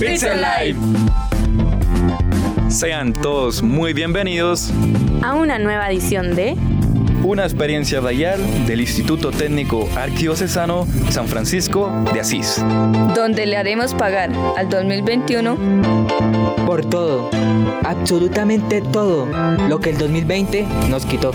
Pixel 0.00 0.40
Live. 0.40 0.78
Sean 2.68 3.12
todos 3.12 3.62
muy 3.62 3.92
bienvenidos 3.92 4.72
a 5.22 5.34
una 5.34 5.58
nueva 5.58 5.88
edición 5.90 6.34
de 6.34 6.56
una 7.22 7.44
experiencia 7.44 8.00
radial 8.00 8.40
del 8.66 8.80
Instituto 8.80 9.30
Técnico 9.30 9.88
Arquidiocesano 9.96 10.86
San 11.10 11.28
Francisco 11.28 11.92
de 12.12 12.20
Asís, 12.20 12.60
donde 13.14 13.46
le 13.46 13.56
haremos 13.56 13.94
pagar 13.94 14.32
al 14.56 14.68
2021 14.68 15.56
por 16.66 16.84
todo, 16.84 17.30
absolutamente 17.84 18.80
todo 18.80 19.26
lo 19.68 19.78
que 19.78 19.90
el 19.90 19.98
2020 19.98 20.66
nos 20.88 21.06
quitó. 21.06 21.32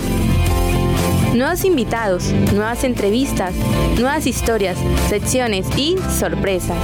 Nuevos 1.37 1.65
invitados, 1.65 2.31
nuevas 2.55 2.83
entrevistas, 2.83 3.53
nuevas 3.99 4.25
historias, 4.25 4.75
secciones 5.07 5.67
y 5.77 5.95
sorpresas. 6.17 6.79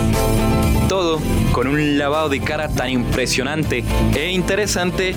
Todo 0.88 1.20
con 1.52 1.66
un 1.66 1.98
lavado 1.98 2.30
de 2.30 2.40
cara 2.40 2.70
tan 2.70 2.92
impresionante 2.92 3.84
e 4.16 4.30
interesante 4.30 5.16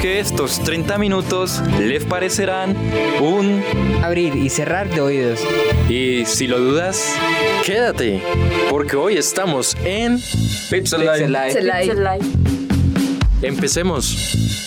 que 0.00 0.20
estos 0.20 0.62
30 0.62 0.98
minutos 0.98 1.60
les 1.80 2.04
parecerán 2.04 2.76
un 3.20 3.60
abrir 4.04 4.36
y 4.36 4.50
cerrar 4.50 4.88
de 4.88 5.00
oídos. 5.00 5.40
Y 5.88 6.24
si 6.24 6.46
lo 6.46 6.60
dudas, 6.60 7.12
quédate, 7.64 8.22
porque 8.70 8.94
hoy 8.94 9.16
estamos 9.16 9.76
en 9.84 10.20
Pixel 10.70 11.00
Live. 11.00 12.24
Empecemos. 13.42 14.65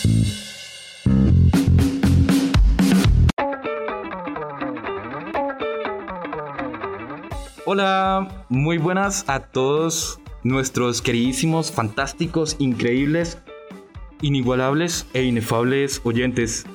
Hola, 7.71 8.45
muy 8.49 8.79
buenas 8.79 9.25
a 9.27 9.41
todos 9.41 10.20
nuestros 10.43 11.03
queridísimos, 11.03 11.71
fantásticos, 11.71 12.55
increíbles, 12.57 13.37
inigualables 14.23 15.05
e 15.13 15.21
inefables 15.21 16.01
oyentes 16.03 16.65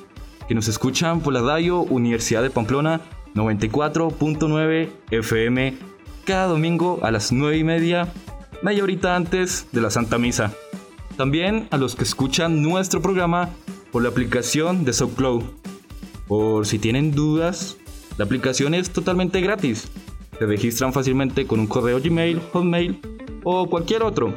que 0.47 0.55
nos 0.55 0.69
escuchan 0.69 1.19
por 1.19 1.33
la 1.33 1.41
radio 1.41 1.81
Universidad 1.81 2.43
de 2.43 2.49
Pamplona 2.49 3.01
94.9 3.33 4.89
FM 5.11 5.77
cada 6.23 6.47
domingo 6.47 7.01
a 7.03 7.11
las 7.11 7.33
9 7.33 7.57
y 7.57 7.63
media, 7.65 8.07
media 8.61 8.83
horita 8.83 9.17
antes 9.17 9.67
de 9.73 9.81
la 9.81 9.89
Santa 9.89 10.17
Misa. 10.17 10.53
También 11.17 11.67
a 11.71 11.77
los 11.77 11.97
que 11.97 12.05
escuchan 12.05 12.61
nuestro 12.61 13.01
programa 13.01 13.49
por 13.91 14.01
la 14.01 14.07
aplicación 14.07 14.85
de 14.85 14.93
SoundCloud. 14.93 15.43
Por 16.25 16.65
si 16.65 16.79
tienen 16.79 17.11
dudas, 17.11 17.75
la 18.17 18.23
aplicación 18.23 18.73
es 18.73 18.91
totalmente 18.91 19.41
gratis 19.41 19.91
se 20.37 20.45
registran 20.45 20.93
fácilmente 20.93 21.47
con 21.47 21.59
un 21.59 21.67
correo 21.67 21.99
Gmail, 22.01 22.41
Hotmail 22.51 22.99
o 23.43 23.69
cualquier 23.69 24.03
otro. 24.03 24.33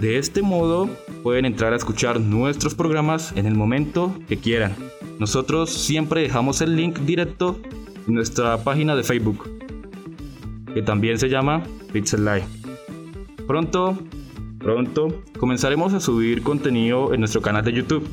De 0.00 0.18
este 0.18 0.42
modo 0.42 0.88
pueden 1.22 1.44
entrar 1.44 1.72
a 1.72 1.76
escuchar 1.76 2.20
nuestros 2.20 2.74
programas 2.74 3.32
en 3.36 3.46
el 3.46 3.54
momento 3.54 4.14
que 4.28 4.36
quieran. 4.36 4.74
Nosotros 5.18 5.70
siempre 5.70 6.22
dejamos 6.22 6.60
el 6.60 6.76
link 6.76 6.98
directo 7.00 7.58
en 8.06 8.14
nuestra 8.14 8.58
página 8.58 8.94
de 8.94 9.02
Facebook, 9.02 9.48
que 10.74 10.82
también 10.82 11.18
se 11.18 11.28
llama 11.28 11.62
Pixel 11.92 12.24
Live. 12.24 12.44
Pronto, 13.46 13.98
pronto 14.58 15.22
comenzaremos 15.38 15.94
a 15.94 16.00
subir 16.00 16.42
contenido 16.42 17.14
en 17.14 17.20
nuestro 17.20 17.40
canal 17.40 17.64
de 17.64 17.72
YouTube. 17.72 18.06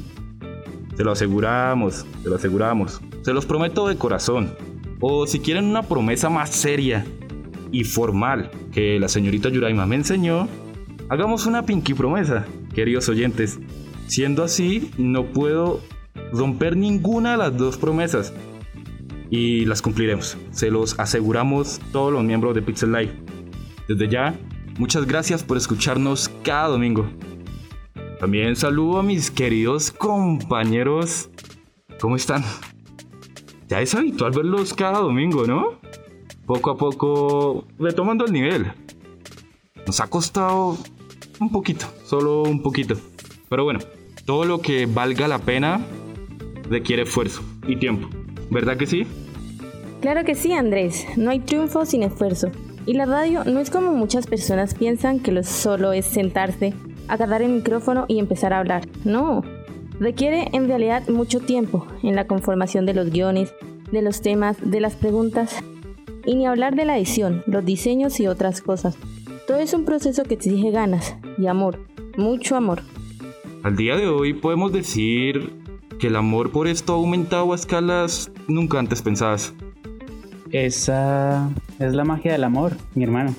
Se 0.95 1.04
lo 1.04 1.11
aseguramos, 1.11 2.06
se 2.22 2.30
lo 2.30 2.36
aseguramos. 2.36 3.02
Se 3.23 3.34
los 3.34 3.45
prometo 3.45 3.88
de 3.88 3.98
corazón. 3.98 4.56
O 5.06 5.28
si 5.28 5.42
quieren 5.42 5.66
una 5.66 5.84
promesa 5.84 6.30
más 6.30 6.52
seria 6.52 7.06
y 7.73 7.84
formal 7.84 8.50
que 8.72 8.98
la 9.02 9.10
señorita 9.10 9.50
Yuraima 9.50 9.86
me 9.86 9.98
enseñó, 9.98 10.48
hagamos 11.10 11.45
una 11.45 11.66
pinky 11.66 11.94
promesa, 11.94 12.45
queridos 12.73 13.10
oyentes. 13.10 13.60
Siendo 14.08 14.45
así, 14.45 14.92
no 14.98 15.26
puedo 15.26 15.82
romper 16.32 16.77
ninguna 16.77 17.32
de 17.32 17.38
las 17.38 17.58
dos 17.58 17.76
promesas 17.76 18.32
y 19.30 19.66
las 19.66 19.82
cumpliremos. 19.82 20.38
Se 20.52 20.72
los 20.72 20.98
aseguramos 20.98 21.82
todos 21.92 22.14
los 22.14 22.23
miembros 22.23 22.56
de 22.56 22.61
Pixel 22.61 22.94
Live. 22.94 23.11
Desde 23.89 24.08
ya, 24.08 24.39
muchas 24.80 25.06
gracias 25.06 25.44
por 25.44 25.58
escucharnos 25.58 26.32
cada 26.45 26.70
domingo. 26.70 27.10
También 28.22 28.56
saludo 28.56 29.00
a 29.00 29.04
mis 29.04 29.30
queridos 29.30 29.92
compañeros. 29.92 31.30
¿Cómo 32.00 32.16
están? 32.16 32.45
Ya 33.73 33.82
es 33.82 33.95
habitual 33.95 34.32
verlos 34.32 34.72
cada 34.76 35.00
domingo, 35.00 35.48
¿no? 35.48 35.80
Poco 36.45 36.70
a 36.70 36.78
poco 36.78 37.66
retomando 37.80 38.23
el 38.23 38.32
nivel. 38.32 38.72
Nos 39.88 40.00
ha 40.00 40.06
costado 40.06 40.78
un 41.39 41.52
poquito, 41.52 41.88
solo 42.06 42.44
un 42.44 42.62
poquito. 42.62 42.95
Pero 43.50 43.64
bueno, 43.64 43.80
todo 44.26 44.45
lo 44.45 44.62
que 44.62 44.86
valga 44.86 45.28
la 45.28 45.39
pena 45.39 45.82
requiere 46.70 47.02
esfuerzo 47.02 47.42
y 47.67 47.78
tiempo. 47.78 48.10
¿Verdad 48.52 48.78
que 48.78 48.86
sí? 48.86 49.08
Claro 50.02 50.23
que 50.23 50.36
sí, 50.36 50.54
Andrés. 50.54 51.08
No 51.17 51.32
hay 51.32 51.39
triunfo 51.39 51.83
sin 51.88 52.04
esfuerzo. 52.04 52.52
Y 52.86 52.94
la 52.94 53.08
radio 53.08 53.44
no 53.44 53.60
es 53.60 53.72
como 53.72 53.92
muchas 53.92 54.28
personas 54.28 54.76
piensan 54.76 55.20
que 55.20 55.32
lo 55.32 55.42
solo 55.42 55.94
es 55.94 56.06
sentarse, 56.06 56.76
agarrar 57.08 57.42
el 57.42 57.54
micrófono 57.54 58.06
y 58.08 58.20
empezar 58.20 58.54
a 58.54 58.60
hablar. 58.60 58.88
No, 59.04 59.42
Requiere 59.99 60.49
en 60.54 60.67
realidad 60.67 61.08
mucho 61.08 61.39
tiempo 61.39 61.87
en 62.02 62.15
la 62.15 62.27
conformación 62.27 62.86
de 62.86 62.93
los 62.93 63.09
guiones, 63.11 63.54
de 63.92 64.02
los 64.02 64.21
temas, 64.21 64.58
de 64.59 64.80
las 64.80 64.95
preguntas 64.95 65.64
y 66.26 66.36
ni 66.36 66.45
hablar 66.45 66.76
de 66.76 66.86
la 66.86 66.98
edición, 66.98 67.43
los 67.48 67.64
diseños 67.64 68.20
y 68.20 68.27
otras 68.27 68.61
cosas. 68.61 68.98
Todo 69.48 69.58
es 69.58 69.73
un 69.73 69.86
proceso 69.86 70.23
que 70.23 70.36
exige 70.36 70.71
ganas 70.71 71.15
y 71.37 71.48
amor, 71.48 71.80
mucho 72.17 72.55
amor. 72.55 72.82
Al 73.64 73.76
día 73.76 73.95
de 73.95 74.08
hoy 74.08 74.33
podemos 74.33 74.73
decir 74.73 75.53
que 75.99 76.08
el 76.08 76.15
amor 76.15 76.52
por 76.52 76.67
esto 76.67 76.93
ha 76.93 76.95
aumentado 76.95 77.52
a 77.53 77.55
escalas 77.55 78.32
nunca 78.48 78.80
antes 78.80 79.02
pensadas. 79.02 79.53
Esa 80.52 81.49
es 81.80 81.93
la 81.93 82.03
magia 82.03 82.33
del 82.33 82.43
amor, 82.43 82.73
mi 82.95 83.03
hermano. 83.03 83.33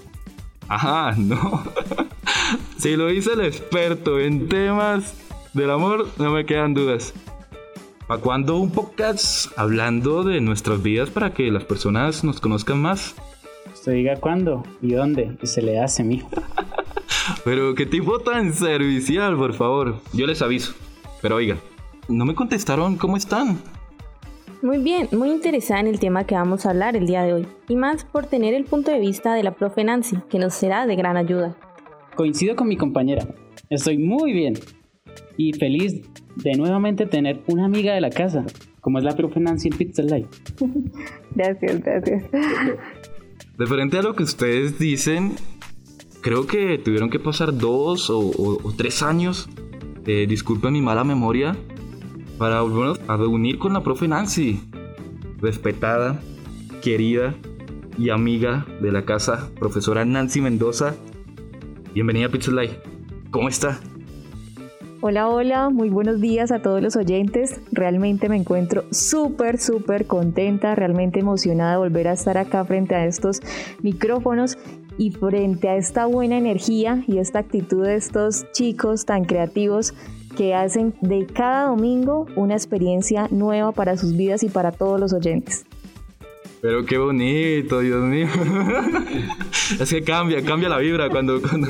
Ajá, 0.69 1.15
no. 1.19 1.63
si 2.79 2.97
lo 2.97 3.09
dice 3.09 3.33
el 3.33 3.41
experto 3.43 4.21
en 4.21 4.49
temas 4.49 5.15
del 5.55 5.71
amor 5.71 6.09
no 6.19 6.33
me 6.33 6.45
quedan 6.45 6.75
dudas. 6.75 7.15
¿Para 8.09 8.21
cuándo 8.21 8.59
un 8.59 8.71
podcast 8.71 9.57
hablando 9.57 10.25
de 10.25 10.41
nuestras 10.41 10.83
vidas 10.83 11.11
para 11.11 11.33
que 11.33 11.51
las 11.51 11.65
personas 11.65 12.25
nos 12.25 12.41
conozcan 12.41 12.83
más? 12.83 13.15
Usted 13.73 13.93
diga 13.93 14.17
cuándo 14.17 14.65
y 14.83 14.93
dónde 14.93 15.39
y 15.41 15.47
se 15.47 15.63
le 15.63 15.81
hace, 15.81 16.03
mijo. 16.03 16.29
Pero 17.45 17.75
qué 17.75 17.87
tipo 17.87 18.19
tan 18.19 18.53
servicial, 18.53 19.37
por 19.37 19.55
favor. 19.55 20.01
Yo 20.13 20.27
les 20.27 20.43
aviso. 20.43 20.75
Pero 21.23 21.37
oiga, 21.37 21.57
no 22.09 22.25
me 22.25 22.35
contestaron 22.35 22.97
cómo 22.97 23.17
están. 23.17 23.59
Muy 24.61 24.79
bien, 24.79 25.09
muy 25.13 25.31
interesada 25.31 25.81
en 25.81 25.87
el 25.87 26.01
tema 26.01 26.25
que 26.25 26.35
vamos 26.35 26.67
a 26.67 26.71
hablar 26.71 26.97
el 26.97 27.07
día 27.07 27.23
de 27.23 27.33
hoy. 27.33 27.47
Y 27.69 27.77
más 27.77 28.05
por 28.05 28.27
tener 28.27 28.55
el 28.55 28.65
punto 28.65 28.91
de 28.91 28.99
vista 28.99 29.35
de 29.35 29.45
la 29.45 29.55
profe 29.55 29.85
Nancy, 29.85 30.17
que 30.29 30.39
nos 30.39 30.55
será 30.55 30.87
de 30.87 30.97
gran 30.97 31.17
ayuda. 31.17 31.55
Coincido 32.17 32.57
con 32.57 32.67
mi 32.69 32.77
compañera. 32.77 33.27
Estoy 33.71 33.99
muy 33.99 34.33
bien 34.33 34.55
y 35.37 35.53
feliz 35.53 36.03
de 36.37 36.53
nuevamente 36.55 37.07
tener 37.07 37.43
una 37.47 37.65
amiga 37.65 37.95
de 37.95 38.01
la 38.01 38.11
casa, 38.11 38.45
como 38.81 38.99
es 38.99 39.05
la 39.05 39.17
profe 39.17 39.41
Nancy 39.41 39.69
en 39.69 39.79
Pizza 39.79 40.03
Live. 40.03 40.29
gracias, 41.35 41.81
gracias. 41.81 42.25
Referente 43.57 43.99
a 43.99 44.03
lo 44.03 44.15
que 44.15 44.25
ustedes 44.25 44.79
dicen, 44.79 45.33
creo 46.21 46.47
que 46.47 46.79
tuvieron 46.79 47.11
que 47.11 47.21
pasar 47.21 47.57
dos 47.57 48.11
o, 48.11 48.75
tres 48.77 49.03
años, 49.03 49.49
eh, 50.07 50.27
disculpen 50.29 50.73
mi 50.73 50.83
mala 50.83 51.05
memoria, 51.05 51.57
para 52.39 52.63
volvernos 52.63 53.01
a 53.09 53.17
reunir 53.17 53.59
con 53.59 53.73
la 53.73 53.83
profe 53.83 54.09
Nancy, 54.09 54.61
respetada, 55.41 56.21
querida 56.83 57.35
y 57.97 58.11
amiga 58.11 58.67
de 58.81 58.91
la 58.91 59.05
casa, 59.05 59.51
profesora 59.59 60.05
Nancy 60.05 60.41
Mendoza. 60.41 60.97
Bienvenida 61.95 62.27
a 62.27 62.29
Pizza 62.31 62.51
Live. 62.51 62.81
¿Cómo 63.31 63.49
está? 63.49 63.81
Hola, 65.07 65.29
hola, 65.29 65.69
muy 65.69 65.91
buenos 65.91 66.19
días 66.23 66.51
a 66.51 66.63
todos 66.63 66.81
los 66.81 66.97
oyentes. 66.97 67.61
Realmente 67.73 68.31
me 68.31 68.37
encuentro 68.37 68.85
súper, 68.91 69.61
súper 69.61 70.07
contenta, 70.07 70.75
realmente 70.75 71.21
emocionada 71.21 71.73
de 71.73 71.77
volver 71.77 72.09
a 72.09 72.15
estar 72.15 72.39
acá 72.39 72.65
frente 72.65 72.95
a 72.95 73.05
estos 73.05 73.43
micrófonos 73.83 74.57
y 74.97 75.11
frente 75.11 75.69
a 75.69 75.77
esta 75.77 76.07
buena 76.07 76.39
energía 76.39 77.05
y 77.07 77.19
esta 77.19 77.41
actitud 77.41 77.85
de 77.85 77.97
estos 77.97 78.51
chicos 78.53 79.05
tan 79.05 79.27
creativos 79.27 79.93
que 80.39 80.55
hacen 80.55 80.95
de 81.03 81.27
cada 81.27 81.67
domingo 81.67 82.25
una 82.35 82.55
experiencia 82.55 83.29
nueva 83.31 83.73
para 83.73 83.99
sus 83.99 84.17
vidas 84.17 84.43
y 84.43 84.49
para 84.49 84.73
todos 84.73 84.99
los 84.99 85.13
oyentes. 85.13 85.67
Pero 86.63 86.87
qué 86.87 86.97
bonito, 86.97 87.81
Dios 87.81 88.03
mío. 88.05 88.29
es 89.81 89.91
que 89.91 90.03
cambia, 90.03 90.43
cambia 90.43 90.71
la 90.71 90.79
vibra 90.79 91.11
cuando, 91.11 91.43
cuando, 91.43 91.69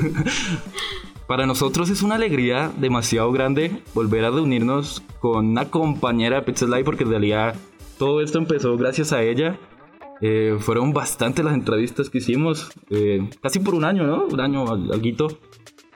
para 1.27 1.45
nosotros 1.45 1.89
es 1.89 2.01
una 2.01 2.15
alegría 2.15 2.71
demasiado 2.77 3.31
grande 3.31 3.81
volver 3.93 4.25
a 4.25 4.31
reunirnos 4.31 5.01
con 5.19 5.47
una 5.47 5.69
compañera 5.69 6.37
de 6.37 6.41
Pixel 6.43 6.69
Live 6.69 6.83
porque 6.83 7.03
en 7.03 7.09
realidad 7.09 7.55
todo 7.97 8.21
esto 8.21 8.37
empezó 8.37 8.77
gracias 8.77 9.13
a 9.13 9.23
ella 9.23 9.57
Eh, 10.21 10.55
fueron 10.59 10.93
bastante 10.93 11.43
las 11.43 11.53
entrevistas 11.53 12.09
que 12.09 12.19
hicimos, 12.19 12.71
eh, 12.89 13.29
casi 13.41 13.59
por 13.59 13.75
un 13.75 13.83
año, 13.83 14.07
¿no? 14.07 14.25
Un 14.25 14.39
año, 14.39 14.65
algo 14.65 15.27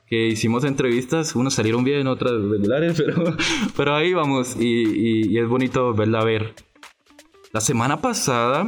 que 0.07 0.27
hicimos 0.27 0.65
entrevistas, 0.65 1.35
unos 1.37 1.53
salieron 1.53 1.85
bien, 1.85 2.05
otras 2.05 2.33
regulares, 2.33 2.95
pero, 2.97 3.37
pero 3.77 3.95
ahí 3.95 4.13
vamos 4.13 4.57
y, 4.59 5.29
y 5.31 5.37
es 5.39 5.47
bonito 5.47 5.93
verla 5.93 6.23
ver. 6.25 6.53
La 7.53 7.61
semana 7.61 8.01
pasada 8.01 8.67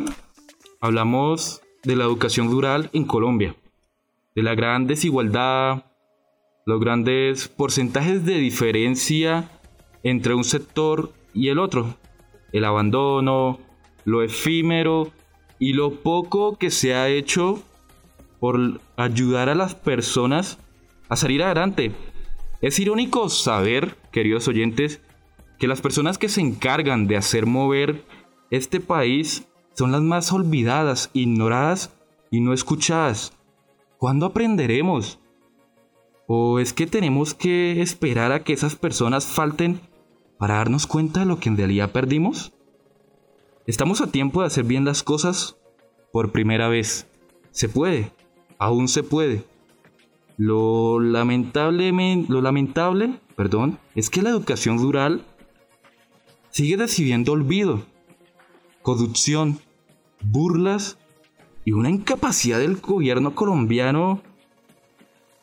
hablamos 0.79 1.61
de 1.83 1.97
la 1.97 2.05
educación 2.05 2.49
rural 2.49 2.89
en 2.93 3.03
Colombia, 3.03 3.55
de 4.35 4.43
la 4.43 4.55
gran 4.55 4.87
desigualdad, 4.87 5.83
los 6.65 6.79
grandes 6.79 7.47
porcentajes 7.47 8.25
de 8.25 8.35
diferencia 8.35 9.49
entre 10.03 10.33
un 10.33 10.43
sector 10.43 11.11
y 11.33 11.49
el 11.49 11.59
otro, 11.59 11.95
el 12.51 12.65
abandono, 12.65 13.59
lo 14.05 14.23
efímero 14.23 15.11
y 15.59 15.73
lo 15.73 16.01
poco 16.01 16.57
que 16.57 16.71
se 16.71 16.93
ha 16.93 17.07
hecho 17.09 17.61
por 18.39 18.81
ayudar 18.97 19.49
a 19.49 19.55
las 19.55 19.75
personas 19.75 20.57
a 21.09 21.15
salir 21.15 21.43
adelante. 21.43 21.91
Es 22.61 22.79
irónico 22.79 23.29
saber, 23.29 23.97
queridos 24.11 24.47
oyentes, 24.47 25.01
que 25.59 25.67
las 25.67 25.81
personas 25.81 26.17
que 26.17 26.29
se 26.29 26.41
encargan 26.41 27.07
de 27.07 27.17
hacer 27.17 27.45
mover 27.45 28.03
este 28.49 28.79
país 28.79 29.47
son 29.73 29.91
las 29.91 30.01
más 30.01 30.31
olvidadas, 30.31 31.09
ignoradas 31.13 31.95
y 32.31 32.41
no 32.41 32.53
escuchadas. 32.53 33.33
¿Cuándo 33.97 34.25
aprenderemos? 34.25 35.20
¿O 36.33 36.59
es 36.59 36.71
que 36.71 36.87
tenemos 36.87 37.33
que 37.33 37.81
esperar 37.81 38.31
a 38.31 38.45
que 38.45 38.53
esas 38.53 38.77
personas 38.77 39.25
falten 39.25 39.81
para 40.37 40.55
darnos 40.55 40.87
cuenta 40.87 41.19
de 41.19 41.25
lo 41.25 41.41
que 41.41 41.49
en 41.49 41.57
realidad 41.57 41.91
perdimos? 41.91 42.53
Estamos 43.67 43.99
a 43.99 44.11
tiempo 44.11 44.39
de 44.39 44.47
hacer 44.47 44.63
bien 44.63 44.85
las 44.85 45.03
cosas 45.03 45.57
por 46.13 46.31
primera 46.31 46.69
vez. 46.69 47.05
Se 47.51 47.67
puede, 47.67 48.13
aún 48.59 48.87
se 48.87 49.03
puede. 49.03 49.43
Lo 50.37 51.01
lamentable, 51.01 51.91
lo 52.29 52.41
lamentable, 52.41 53.19
perdón, 53.35 53.77
es 53.93 54.09
que 54.09 54.21
la 54.21 54.29
educación 54.29 54.79
rural 54.79 55.25
sigue 56.49 56.77
recibiendo 56.77 57.33
olvido, 57.33 57.85
corrupción, 58.81 59.59
burlas 60.21 60.97
y 61.65 61.73
una 61.73 61.89
incapacidad 61.89 62.59
del 62.59 62.77
gobierno 62.77 63.35
colombiano 63.35 64.21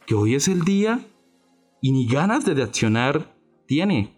que 0.08 0.14
hoy 0.14 0.34
es 0.34 0.48
el 0.48 0.64
día 0.64 1.00
y 1.82 1.92
ni 1.92 2.06
ganas 2.06 2.46
de 2.46 2.54
reaccionar 2.54 3.36
tiene, 3.66 4.16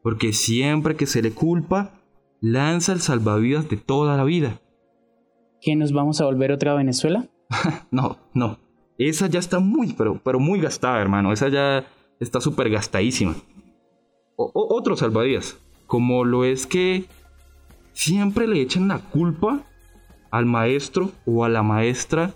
porque 0.00 0.32
siempre 0.32 0.94
que 0.94 1.06
se 1.06 1.20
le 1.20 1.32
culpa, 1.32 2.00
lanza 2.40 2.92
el 2.92 3.00
salvavidas 3.00 3.68
de 3.68 3.76
toda 3.76 4.16
la 4.16 4.22
vida. 4.22 4.60
¿Que 5.60 5.74
nos 5.74 5.92
vamos 5.92 6.20
a 6.20 6.26
volver 6.26 6.52
otra 6.52 6.74
Venezuela? 6.74 7.28
no, 7.90 8.18
no. 8.34 8.60
Esa 8.98 9.26
ya 9.26 9.40
está 9.40 9.58
muy, 9.58 9.94
pero, 9.94 10.20
pero 10.22 10.38
muy 10.38 10.60
gastada, 10.60 11.00
hermano. 11.00 11.32
Esa 11.32 11.48
ya 11.48 11.86
está 12.20 12.40
súper 12.40 12.70
gastadísima. 12.70 13.34
otro 14.36 14.96
salvavidas. 14.96 15.58
Como 15.88 16.24
lo 16.24 16.44
es 16.44 16.68
que 16.68 17.06
siempre 17.94 18.46
le 18.46 18.60
echan 18.60 18.86
la 18.86 19.00
culpa 19.00 19.66
al 20.30 20.46
maestro 20.46 21.10
o 21.26 21.44
a 21.44 21.48
la 21.48 21.64
maestra 21.64 22.32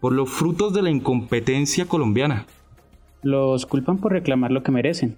por 0.00 0.12
los 0.12 0.30
frutos 0.30 0.72
de 0.72 0.82
la 0.82 0.90
incompetencia 0.90 1.86
colombiana. 1.86 2.46
Los 3.22 3.66
culpan 3.66 3.98
por 3.98 4.12
reclamar 4.12 4.50
lo 4.50 4.62
que 4.62 4.72
merecen. 4.72 5.16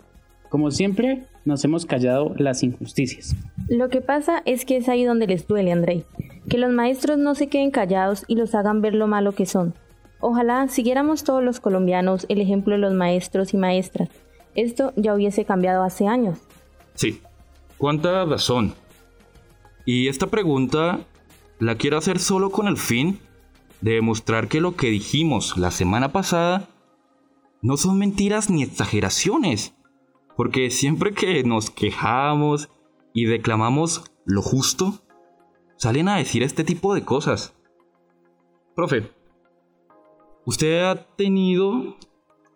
Como 0.49 0.70
siempre, 0.70 1.25
nos 1.44 1.64
hemos 1.64 1.87
callado 1.87 2.34
las 2.37 2.62
injusticias. 2.62 3.37
Lo 3.69 3.88
que 3.88 4.00
pasa 4.00 4.43
es 4.44 4.64
que 4.64 4.76
es 4.76 4.88
ahí 4.88 5.05
donde 5.05 5.26
les 5.26 5.46
duele, 5.46 5.73
Andrei. 5.73 6.05
Que 6.49 6.58
los 6.58 6.73
maestros 6.73 7.17
no 7.17 7.34
se 7.34 7.46
queden 7.46 7.70
callados 7.70 8.25
y 8.26 8.34
los 8.34 8.55
hagan 8.55 8.82
ver 8.82 8.94
lo 8.94 9.06
malo 9.06 9.32
que 9.32 9.46
son. 9.46 9.75
Ojalá 10.20 10.69
siguiéramos 10.69 11.25
todos 11.25 11.43
los 11.43 11.58
colombianos 11.58 12.26
el 12.29 12.40
ejemplo 12.40 12.75
de 12.75 12.81
los 12.81 12.93
maestros 12.93 13.55
y 13.55 13.56
maestras. 13.56 14.08
Esto 14.55 14.93
ya 14.96 15.14
hubiese 15.14 15.44
cambiado 15.44 15.84
hace 15.84 16.06
años. 16.06 16.38
Sí, 16.94 17.20
cuánta 17.79 18.25
razón. 18.25 18.75
Y 19.87 20.08
esta 20.08 20.26
pregunta 20.26 21.00
la 21.58 21.76
quiero 21.76 21.96
hacer 21.96 22.19
solo 22.19 22.50
con 22.50 22.67
el 22.67 22.76
fin 22.76 23.19
de 23.82 23.94
demostrar 23.94 24.49
que 24.49 24.61
lo 24.61 24.76
que 24.76 24.88
dijimos 24.88 25.58
la 25.58 25.70
semana 25.70 26.12
pasada 26.12 26.69
no 27.61 27.76
son 27.76 27.99
mentiras 27.99 28.49
ni 28.49 28.62
exageraciones. 28.62 29.76
Porque 30.37 30.70
siempre 30.70 31.12
que 31.12 31.44
nos 31.44 31.70
quejamos 31.70 32.70
y 33.12 33.26
reclamamos 33.26 34.05
lo 34.25 34.40
justo, 34.40 35.02
salen 35.76 36.08
a 36.08 36.17
decir 36.17 36.43
este 36.43 36.64
tipo 36.64 36.94
de 36.94 37.05
cosas. 37.05 37.55
Profe, 38.75 39.11
usted 40.46 40.84
ha 40.84 41.05
tenido 41.17 41.96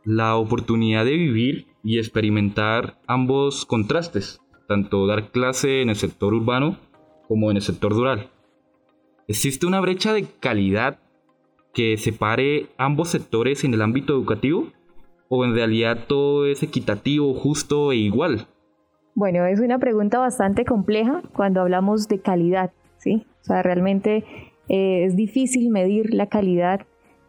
la 0.05 0.37
oportunidad 0.37 1.05
de 1.05 1.17
vivir 1.17 1.67
y 1.83 1.99
experimentar 1.99 3.01
ambos 3.07 3.67
contrastes, 3.67 4.41
tanto 4.69 5.07
dar 5.07 5.31
clase 5.31 5.83
en 5.83 5.91
el 5.91 5.97
sector 5.97 6.33
urbano 6.33 6.79
como 7.29 7.51
en 7.51 7.57
el 7.57 7.63
sector 7.63 7.93
rural. 7.93 8.31
¿Existe 9.29 9.67
una 9.67 9.81
brecha 9.81 10.13
de 10.13 10.25
calidad 10.25 11.01
que 11.77 11.99
separe 11.99 12.69
ambos 12.79 13.11
sectores 13.11 13.63
en 13.63 13.75
el 13.75 13.83
ámbito 13.83 14.15
educativo? 14.15 14.69
¿O 15.29 15.45
en 15.45 15.55
realidad 15.55 16.07
todo 16.09 16.47
es 16.47 16.63
equitativo, 16.63 17.35
justo 17.35 17.93
e 17.93 17.97
igual? 17.97 18.47
Bueno, 19.15 19.45
es 19.45 19.61
una 19.61 19.79
pregunta 19.79 20.19
bastante 20.19 20.65
compleja 20.65 21.23
cuando 21.35 21.61
hablamos 21.61 22.09
de 22.09 22.21
calidad, 22.21 22.71
¿sí? 22.97 23.27
O 23.43 23.45
sea, 23.45 23.63
realmente 23.63 24.25
eh, 24.71 25.05
es 25.05 25.17
difícil 25.17 25.69
medir 25.69 26.15
la 26.15 26.29
calidad. 26.29 26.81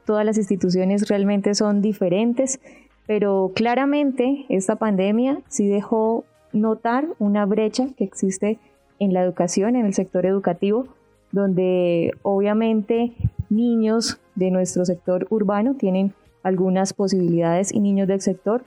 Todas 0.06 0.26
las 0.26 0.38
instituciones 0.38 1.10
realmente 1.10 1.54
son 1.54 1.82
diferentes, 1.82 2.62
pero 3.06 3.52
claramente 3.54 4.46
esta 4.48 4.78
pandemia 4.78 5.42
sí 5.50 5.68
dejó 5.68 6.24
notar 6.54 7.10
una 7.20 7.46
brecha 7.46 7.88
que 7.98 8.06
existe 8.06 8.60
en 9.00 9.12
la 9.14 9.24
educación, 9.24 9.76
en 9.76 9.86
el 9.86 9.94
sector 9.94 10.26
educativo, 10.26 10.88
donde 11.34 12.14
obviamente 12.22 13.12
niños 13.50 14.20
de 14.36 14.52
nuestro 14.52 14.86
sector 14.86 15.28
urbano 15.30 15.76
tienen 15.76 16.14
algunas 16.44 16.94
posibilidades 16.94 17.74
y 17.74 17.80
niños 17.80 18.08
del 18.08 18.22
sector 18.22 18.64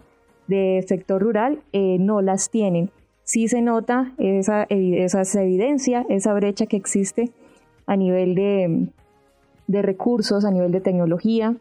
del 0.46 0.86
sector 0.86 1.22
rural 1.22 1.60
eh, 1.72 1.98
no 2.00 2.20
las 2.22 2.50
tienen. 2.50 2.90
Sí 3.22 3.46
se 3.46 3.62
nota 3.62 4.12
esa, 4.18 4.64
esa 4.68 5.42
evidencia, 5.42 6.04
esa 6.08 6.34
brecha 6.34 6.66
que 6.66 6.76
existe 6.76 7.30
a 7.86 7.96
nivel 7.96 8.34
de, 8.34 8.88
de 9.68 9.82
recursos, 9.82 10.44
a 10.44 10.50
nivel 10.50 10.72
de 10.72 10.80
tecnología. 10.80 11.54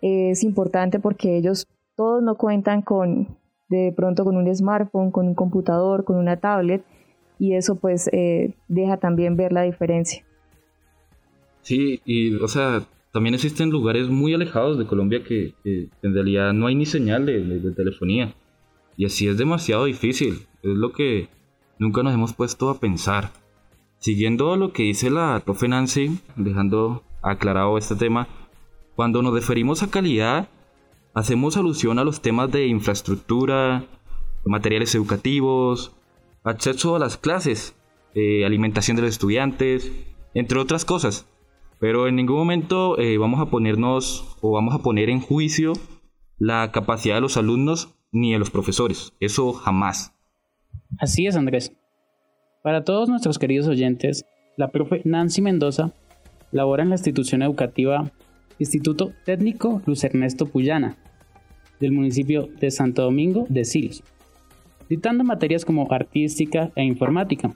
Es 0.00 0.42
importante 0.42 0.98
porque 0.98 1.36
ellos 1.36 1.66
todos 1.94 2.22
no 2.22 2.36
cuentan 2.36 2.80
con 2.82 3.28
de 3.68 3.92
pronto 3.94 4.24
con 4.24 4.36
un 4.36 4.54
smartphone, 4.54 5.10
con 5.10 5.28
un 5.28 5.34
computador, 5.34 6.04
con 6.04 6.16
una 6.16 6.38
tablet 6.38 6.82
y 7.38 7.54
eso 7.54 7.76
pues 7.76 8.08
eh, 8.12 8.54
deja 8.68 8.96
también 8.96 9.36
ver 9.36 9.52
la 9.52 9.62
diferencia. 9.62 10.24
Sí, 11.64 12.00
y 12.04 12.34
o 12.36 12.46
sea, 12.46 12.86
también 13.10 13.34
existen 13.34 13.70
lugares 13.70 14.08
muy 14.08 14.34
alejados 14.34 14.78
de 14.78 14.86
Colombia 14.86 15.24
que, 15.24 15.54
en 15.64 16.14
realidad 16.14 16.52
no 16.52 16.66
hay 16.66 16.74
ni 16.74 16.84
señal 16.84 17.24
de, 17.24 17.72
telefonía. 17.74 18.34
Y 18.96 19.06
así 19.06 19.26
es 19.26 19.38
demasiado 19.38 19.86
difícil. 19.86 20.46
Es 20.62 20.76
lo 20.76 20.92
que 20.92 21.28
nunca 21.78 22.02
nos 22.02 22.12
hemos 22.12 22.34
puesto 22.34 22.68
a 22.68 22.78
pensar. 22.78 23.32
Siguiendo 23.98 24.56
lo 24.56 24.72
que 24.72 24.82
dice 24.82 25.10
la 25.10 25.42
profe 25.44 25.68
Nancy, 25.68 26.18
dejando 26.36 27.02
aclarado 27.22 27.78
este 27.78 27.96
tema, 27.96 28.28
cuando 28.94 29.22
nos 29.22 29.32
referimos 29.32 29.82
a 29.82 29.90
calidad, 29.90 30.48
hacemos 31.14 31.56
alusión 31.56 31.98
a 31.98 32.04
los 32.04 32.20
temas 32.20 32.52
de 32.52 32.66
infraestructura, 32.66 33.86
materiales 34.44 34.94
educativos, 34.94 35.92
acceso 36.42 36.94
a 36.94 36.98
las 36.98 37.16
clases, 37.16 37.74
eh, 38.14 38.44
alimentación 38.44 38.96
de 38.96 39.02
los 39.02 39.12
estudiantes, 39.12 39.90
entre 40.34 40.58
otras 40.58 40.84
cosas. 40.84 41.26
Pero 41.80 42.08
en 42.08 42.16
ningún 42.16 42.36
momento 42.36 42.98
eh, 42.98 43.18
vamos 43.18 43.40
a 43.40 43.50
ponernos 43.50 44.36
o 44.40 44.52
vamos 44.52 44.74
a 44.74 44.78
poner 44.78 45.10
en 45.10 45.20
juicio 45.20 45.72
la 46.38 46.70
capacidad 46.72 47.16
de 47.16 47.20
los 47.20 47.36
alumnos 47.36 47.94
ni 48.12 48.32
de 48.32 48.38
los 48.38 48.50
profesores. 48.50 49.12
Eso 49.20 49.52
jamás. 49.52 50.14
Así 50.98 51.26
es, 51.26 51.36
Andrés. 51.36 51.76
Para 52.62 52.84
todos 52.84 53.08
nuestros 53.08 53.38
queridos 53.38 53.66
oyentes, 53.66 54.24
la 54.56 54.70
profe 54.70 55.02
Nancy 55.04 55.42
Mendoza 55.42 55.92
labora 56.52 56.82
en 56.82 56.90
la 56.90 56.96
institución 56.96 57.42
educativa 57.42 58.10
Instituto 58.58 59.12
Técnico 59.24 59.82
Luz 59.84 60.04
Ernesto 60.04 60.46
Puyana, 60.46 60.96
del 61.80 61.92
municipio 61.92 62.48
de 62.60 62.70
Santo 62.70 63.02
Domingo 63.02 63.46
de 63.48 63.64
Silos 63.64 64.04
dictando 64.88 65.24
materias 65.24 65.64
como 65.64 65.90
artística 65.90 66.70
e 66.74 66.84
informática. 66.84 67.54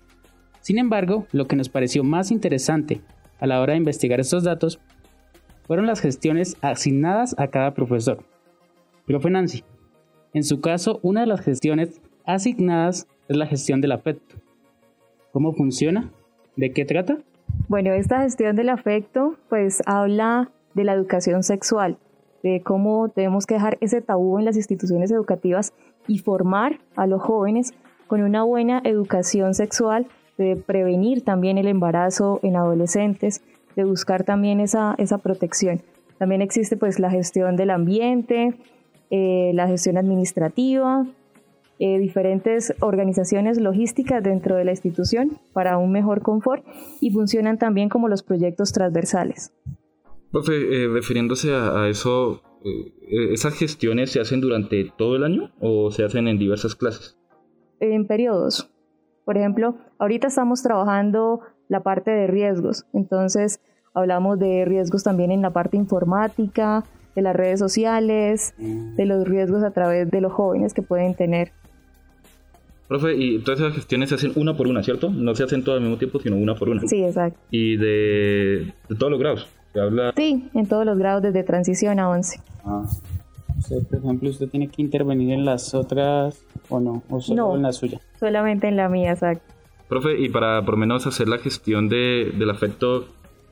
Sin 0.61 0.79
embargo, 0.79 1.27
lo 1.33 1.47
que 1.47 1.57
nos 1.57 1.69
pareció 1.69 2.05
más 2.05 2.31
interesante 2.31 3.01
a 3.38 3.47
la 3.47 3.61
hora 3.61 3.73
de 3.73 3.78
investigar 3.78 4.21
estos 4.21 4.45
datos 4.45 4.80
fueron 5.66 5.87
las 5.87 6.00
gestiones 6.00 6.57
asignadas 6.62 7.35
a 7.38 7.49
cada 7.49 7.75
profesor. 7.75 8.25
Profe 9.07 9.30
Nancy, 9.30 9.64
en 10.35 10.45
su 10.45 10.61
caso, 10.61 11.00
una 11.02 11.21
de 11.23 11.26
las 11.26 11.40
gestiones 11.40 12.00
asignadas 12.25 13.07
es 13.28 13.37
la 13.37 13.47
gestión 13.47 13.80
del 13.80 13.92
afecto. 13.92 14.37
¿Cómo 15.33 15.52
funciona? 15.52 16.11
¿De 16.57 16.73
qué 16.73 16.85
trata? 16.85 17.18
Bueno, 17.68 17.92
esta 17.92 18.23
gestión 18.23 18.57
del 18.57 18.68
afecto 18.68 19.37
pues 19.49 19.83
habla 19.87 20.50
de 20.75 20.85
la 20.85 20.92
educación 20.92 21.42
sexual, 21.42 21.99
de 22.42 22.62
cómo 22.62 23.09
tenemos 23.09 23.47
que 23.47 23.54
dejar 23.54 23.78
ese 23.80 24.00
tabú 24.00 24.38
en 24.38 24.45
las 24.45 24.57
instituciones 24.57 25.11
educativas 25.11 25.73
y 26.07 26.18
formar 26.18 26.78
a 26.97 27.07
los 27.07 27.23
jóvenes 27.23 27.75
con 28.07 28.23
una 28.23 28.42
buena 28.42 28.80
educación 28.85 29.54
sexual, 29.54 30.07
de 30.38 30.57
prevenir 30.57 31.23
también 31.25 31.59
el 31.59 31.66
embarazo 31.66 32.40
en 32.42 32.57
adolescentes, 32.57 33.42
de 33.76 33.85
buscar 33.85 34.25
también 34.25 34.61
esa, 34.61 34.95
esa 34.97 35.18
protección. 35.18 35.83
También 36.16 36.40
existe 36.40 36.76
pues 36.76 36.99
la 36.99 37.11
gestión 37.11 37.57
del 37.57 37.71
ambiente, 37.71 38.54
eh, 39.11 39.50
la 39.54 39.68
gestión 39.68 39.99
administrativa, 39.99 41.07
eh, 41.80 42.00
diferentes 42.00 42.75
organizaciones 42.80 43.61
logísticas 43.61 44.21
dentro 44.21 44.57
de 44.57 44.64
la 44.64 44.73
institución 44.73 45.38
para 45.52 45.78
un 45.78 45.92
mejor 45.92 46.23
confort 46.23 46.64
y 47.00 47.11
funcionan 47.11 47.57
también 47.57 47.88
como 47.88 48.09
los 48.09 48.25
proyectos 48.25 48.73
transversales. 48.73 49.52
Profe, 50.33 50.54
eh, 50.54 50.88
refiriéndose 50.88 51.54
a, 51.54 51.88
eso, 51.88 52.42
eh, 52.64 53.33
¿esas 53.33 53.54
gestiones 53.54 54.11
se 54.11 54.21
hacen 54.21 54.40
durante 54.40 54.90
todo 54.99 55.14
el 55.14 55.23
año 55.23 55.52
o 55.61 55.92
se 55.92 56.04
hacen 56.04 56.26
en 56.26 56.38
diversas 56.38 56.75
clases? 56.75 57.16
En 57.78 58.09
periodos. 58.09 58.68
Por 59.28 59.37
ejemplo, 59.37 59.75
ahorita 59.99 60.28
estamos 60.28 60.62
trabajando 60.62 61.40
la 61.68 61.82
parte 61.82 62.11
de 62.11 62.28
riesgos, 62.28 62.87
entonces 62.94 63.61
hablamos 63.92 64.38
de 64.38 64.64
riesgos 64.64 65.04
también 65.04 65.30
en 65.30 65.42
la 65.42 65.50
parte 65.50 65.76
informática, 65.76 66.87
de 67.14 67.20
las 67.20 67.37
redes 67.37 67.58
sociales, 67.58 68.54
de 68.56 69.04
los 69.04 69.28
riesgos 69.28 69.64
a 69.64 69.70
través 69.70 70.11
de 70.11 70.23
los 70.23 70.32
jóvenes 70.32 70.73
que 70.73 70.80
pueden 70.80 71.14
tener. 71.14 71.52
Profe, 72.88 73.16
y 73.16 73.40
todas 73.40 73.61
esas 73.61 73.75
gestiones 73.75 74.08
se 74.08 74.14
hacen 74.14 74.32
una 74.35 74.56
por 74.56 74.66
una, 74.66 74.82
¿cierto? 74.82 75.11
No 75.11 75.35
se 75.35 75.44
hacen 75.44 75.62
todas 75.62 75.76
al 75.76 75.82
mismo 75.82 75.99
tiempo, 75.99 76.20
sino 76.20 76.35
una 76.38 76.54
por 76.54 76.70
una. 76.70 76.80
Sí, 76.88 77.04
exacto. 77.04 77.38
Y 77.50 77.76
de, 77.76 78.73
de 78.88 78.97
todos 78.97 79.11
los 79.11 79.20
grados. 79.20 79.47
Sí, 80.16 80.49
en 80.54 80.66
todos 80.66 80.87
los 80.87 80.97
grados, 80.97 81.23
desde 81.23 81.42
transición 81.42 82.00
a 82.00 82.08
11. 82.08 82.40
Ah. 82.64 82.87
Por 83.88 83.99
ejemplo, 83.99 84.31
¿usted 84.31 84.49
tiene 84.49 84.69
que 84.69 84.83
intervenir 84.83 85.33
en 85.33 85.45
las 85.45 85.75
otras 85.75 86.45
o 86.69 86.81
no? 86.81 87.03
¿O 87.11 87.21
solo 87.21 87.57
en 87.57 87.62
la 87.62 87.73
suya? 87.73 88.00
Solamente 88.19 88.69
en 88.69 88.77
la 88.77 88.88
mía, 88.88 89.12
exacto. 89.12 89.55
Profe, 89.88 90.21
y 90.21 90.29
para 90.29 90.62
por 90.65 90.75
lo 90.75 90.79
menos 90.79 91.07
hacer 91.07 91.29
la 91.29 91.38
gestión 91.38 91.88
de, 91.88 92.33
del 92.37 92.50
afecto, 92.50 93.07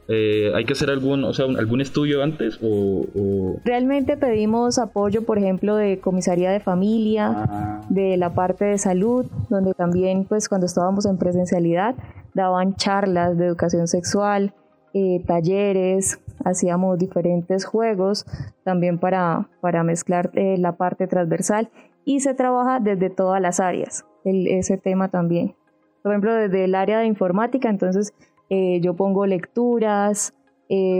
eh, 0.09 0.53
¿hay 0.55 0.65
que 0.65 0.75
hacer 0.75 0.91
algún, 0.91 1.25
o 1.25 1.33
sea, 1.33 1.47
algún 1.47 1.81
estudio 1.81 2.23
antes? 2.23 2.59
O, 2.63 3.57
Realmente 3.65 4.17
pedimos 4.17 4.79
apoyo, 4.79 5.25
por 5.25 5.39
ejemplo, 5.39 5.75
de 5.77 5.99
comisaría 5.99 6.51
de 6.51 6.61
familia, 6.61 7.33
ah. 7.35 7.81
de 7.89 8.17
la 8.17 8.35
parte 8.35 8.67
de 8.67 8.79
salud, 8.79 9.27
donde 9.49 9.75
también, 9.75 10.25
pues, 10.25 10.49
cuando 10.49 10.67
estábamos 10.67 11.07
en 11.07 11.17
presencialidad, 11.17 11.97
daban 12.35 12.77
charlas 12.77 13.37
de 13.37 13.47
educación 13.47 13.89
sexual, 13.89 14.53
eh, 14.99 15.23
talleres, 15.27 16.23
hacíamos 16.43 16.97
diferentes 16.97 17.67
juegos 17.67 18.25
también 18.65 18.97
para, 18.99 19.47
para 19.61 19.83
mezclar 19.83 20.31
eh, 20.33 20.57
la 20.57 20.79
parte 20.79 21.07
transversal 21.07 21.69
y 22.07 22.21
se 22.21 22.33
trabaja 22.33 22.81
desde 22.81 23.11
todas 23.11 23.43
las 23.43 23.61
áreas, 23.61 24.07
ese 24.25 24.79
tema 24.79 25.11
también. 25.11 25.55
Por 26.03 26.13
ejemplo, 26.13 26.35
desde 26.35 26.65
el 26.65 26.75
área 26.75 26.99
de 26.99 27.05
informática, 27.05 27.69
entonces 27.69 28.15
eh, 28.49 28.81
yo 28.81 28.95
pongo 28.95 29.27
lecturas 29.27 30.33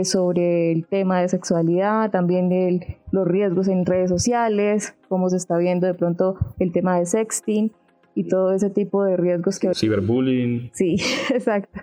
sobre 0.03 0.71
el 0.71 0.85
tema 0.85 1.19
de 1.19 1.27
sexualidad, 1.27 2.11
también 2.11 2.49
de 2.49 2.99
los 3.11 3.27
riesgos 3.27 3.67
en 3.67 3.85
redes 3.85 4.11
sociales, 4.11 4.95
cómo 5.09 5.27
se 5.29 5.37
está 5.37 5.57
viendo 5.57 5.87
de 5.87 5.95
pronto 5.95 6.37
el 6.59 6.71
tema 6.71 6.99
de 6.99 7.07
sexting 7.07 7.71
y 8.13 8.27
todo 8.27 8.53
ese 8.53 8.69
tipo 8.69 9.03
de 9.03 9.17
riesgos 9.17 9.57
que... 9.57 9.73
Ciberbullying. 9.73 10.69
Sí, 10.71 10.97
exacto. 11.33 11.81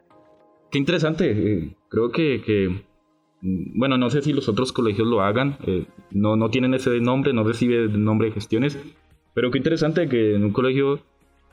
Qué 0.71 0.79
interesante. 0.79 1.77
Eh, 1.95 2.11
creo 2.11 2.11
que, 2.11 2.85
mm, 3.41 3.79
bueno, 3.79 3.97
no 3.99 4.11
sé 4.11 4.23
si 4.23 4.33
los 4.33 4.49
otros 4.49 4.73
colegios 4.73 5.07
lo 5.07 5.23
hagan. 5.23 5.57
Eh, 5.67 5.87
no, 6.11 6.37
no 6.37 6.51
tienen 6.51 6.75
ese 6.75 7.01
nombre, 7.01 7.33
no 7.33 7.45
recibe 7.45 7.85
el 7.85 8.03
nombre 8.03 8.29
de 8.29 8.35
gestiones. 8.35 8.79
Pero 9.35 9.51
qué 9.51 9.59
interesante 9.59 10.09
que 10.09 10.35
en 10.35 10.45
un 10.45 10.53
colegio 10.53 11.01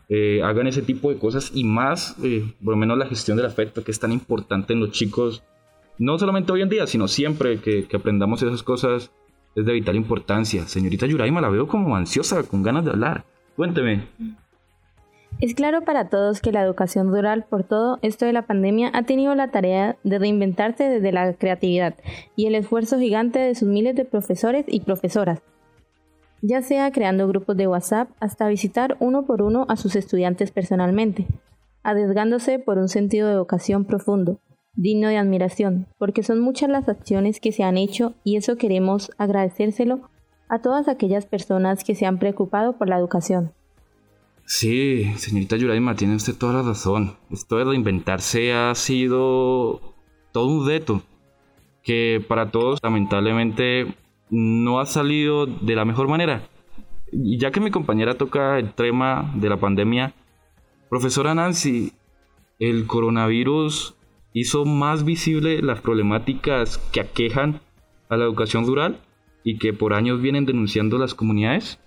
eh, 0.10 0.42
hagan 0.44 0.68
ese 0.68 0.82
tipo 0.82 1.10
de 1.10 1.18
cosas 1.18 1.52
y 1.56 1.64
más, 1.64 2.16
por 2.64 2.74
lo 2.74 2.78
menos 2.78 2.98
la 2.98 3.08
gestión 3.08 3.38
del 3.38 3.46
afecto, 3.46 3.84
que 3.84 3.92
es 3.92 4.00
tan 4.00 4.12
importante 4.12 4.74
en 4.74 4.80
los 4.80 4.92
chicos. 4.92 5.44
No 5.98 6.18
solamente 6.20 6.52
hoy 6.52 6.62
en 6.62 6.70
día, 6.70 6.86
sino 6.86 7.08
siempre 7.08 7.60
que, 7.60 7.86
que 7.86 7.98
aprendamos 7.98 8.44
esas 8.44 8.64
cosas 8.64 9.12
es 9.56 9.66
de 9.66 9.74
vital 9.74 9.96
importancia. 9.96 10.68
Señorita 10.68 11.06
Yuraima, 11.06 11.42
la 11.42 11.50
veo 11.50 11.68
como 11.68 11.96
ansiosa, 11.96 12.44
con 12.44 12.64
ganas 12.64 12.86
de 12.86 12.92
hablar. 12.92 13.26
Cuénteme. 13.56 14.08
Es 15.40 15.56
claro 15.56 15.82
para 15.82 16.10
todos 16.10 16.40
que 16.40 16.52
la 16.52 16.62
educación 16.62 17.10
rural, 17.10 17.46
por 17.50 17.64
todo 17.64 17.98
esto 18.02 18.26
de 18.26 18.34
la 18.34 18.44
pandemia, 18.44 18.92
ha 18.94 19.04
tenido 19.04 19.34
la 19.34 19.50
tarea 19.50 19.98
de 20.04 20.20
reinventarse 20.20 20.84
desde 20.84 21.12
la 21.12 21.34
creatividad 21.34 21.96
y 22.36 22.46
el 22.46 22.56
esfuerzo 22.56 23.00
gigante 23.00 23.40
de 23.40 23.56
sus 23.56 23.68
miles 23.68 23.96
de 23.96 24.06
profesores 24.06 24.66
y 24.68 24.82
profesoras, 24.82 25.42
ya 26.44 26.62
sea 26.62 26.92
creando 26.92 27.28
grupos 27.28 27.58
de 27.58 27.68
WhatsApp 27.68 28.10
hasta 28.20 28.48
visitar 28.48 28.98
uno 29.00 29.26
por 29.26 29.42
uno 29.42 29.66
a 29.68 29.78
sus 29.78 29.96
estudiantes 29.96 30.52
personalmente, 30.52 31.26
arriesgándose 31.82 32.60
por 32.60 32.78
un 32.78 32.88
sentido 32.88 33.28
de 33.28 33.38
vocación 33.38 33.86
profundo, 33.86 34.40
digno 34.76 35.08
de 35.08 35.18
admiración, 35.18 35.88
porque 35.98 36.24
son 36.24 36.40
muchas 36.40 36.70
las 36.70 36.88
acciones 36.88 37.40
que 37.40 37.52
se 37.52 37.64
han 37.64 37.78
hecho 37.78 38.14
y 38.24 38.38
eso 38.38 38.58
queremos 38.58 39.12
agradecérselo 39.18 40.10
a 40.50 40.60
todas 40.60 40.88
aquellas 40.88 41.26
personas 41.26 41.84
que 41.84 41.96
se 41.96 42.06
han 42.06 42.20
preocupado 42.20 42.78
por 42.78 42.90
la 42.90 42.98
educación. 42.98 43.54
Sí, 44.54 45.06
señorita 45.16 45.56
Yuraima, 45.56 45.96
tiene 45.96 46.18
usted 46.18 46.38
toda 46.38 46.52
la 46.52 46.62
razón. 46.62 47.16
Esto 47.32 47.58
de 47.58 47.64
reinventarse 47.64 48.52
ha 48.52 48.76
sido 48.76 49.96
todo 50.34 50.48
un 50.48 50.68
reto 50.68 51.02
que 51.84 52.22
para 52.28 52.52
todos 52.52 52.78
lamentablemente 52.84 53.96
no 54.30 54.82
ha 54.82 54.86
salido 54.88 55.46
de 55.46 55.74
la 55.74 55.86
mejor 55.86 56.10
manera. 56.10 56.50
Y 57.14 57.38
ya 57.38 57.52
que 57.52 57.62
mi 57.62 57.72
compañera 57.72 58.18
toca 58.18 58.60
el 58.60 58.74
tema 58.74 59.32
de 59.36 59.48
la 59.48 59.56
pandemia, 59.56 60.14
profesora 60.90 61.34
Nancy, 61.34 61.94
el 62.60 62.88
coronavirus 62.88 63.96
hizo 64.34 64.66
más 64.66 65.06
visible 65.06 65.62
las 65.62 65.80
problemáticas 65.80 66.78
que 66.92 67.00
aquejan 67.00 67.62
a 68.10 68.18
la 68.18 68.26
educación 68.26 68.68
rural 68.68 69.00
y 69.46 69.60
que 69.60 69.72
por 69.72 69.94
años 69.94 70.22
vienen 70.22 70.46
denunciando 70.46 70.98
las 70.98 71.16
comunidades. 71.16 71.80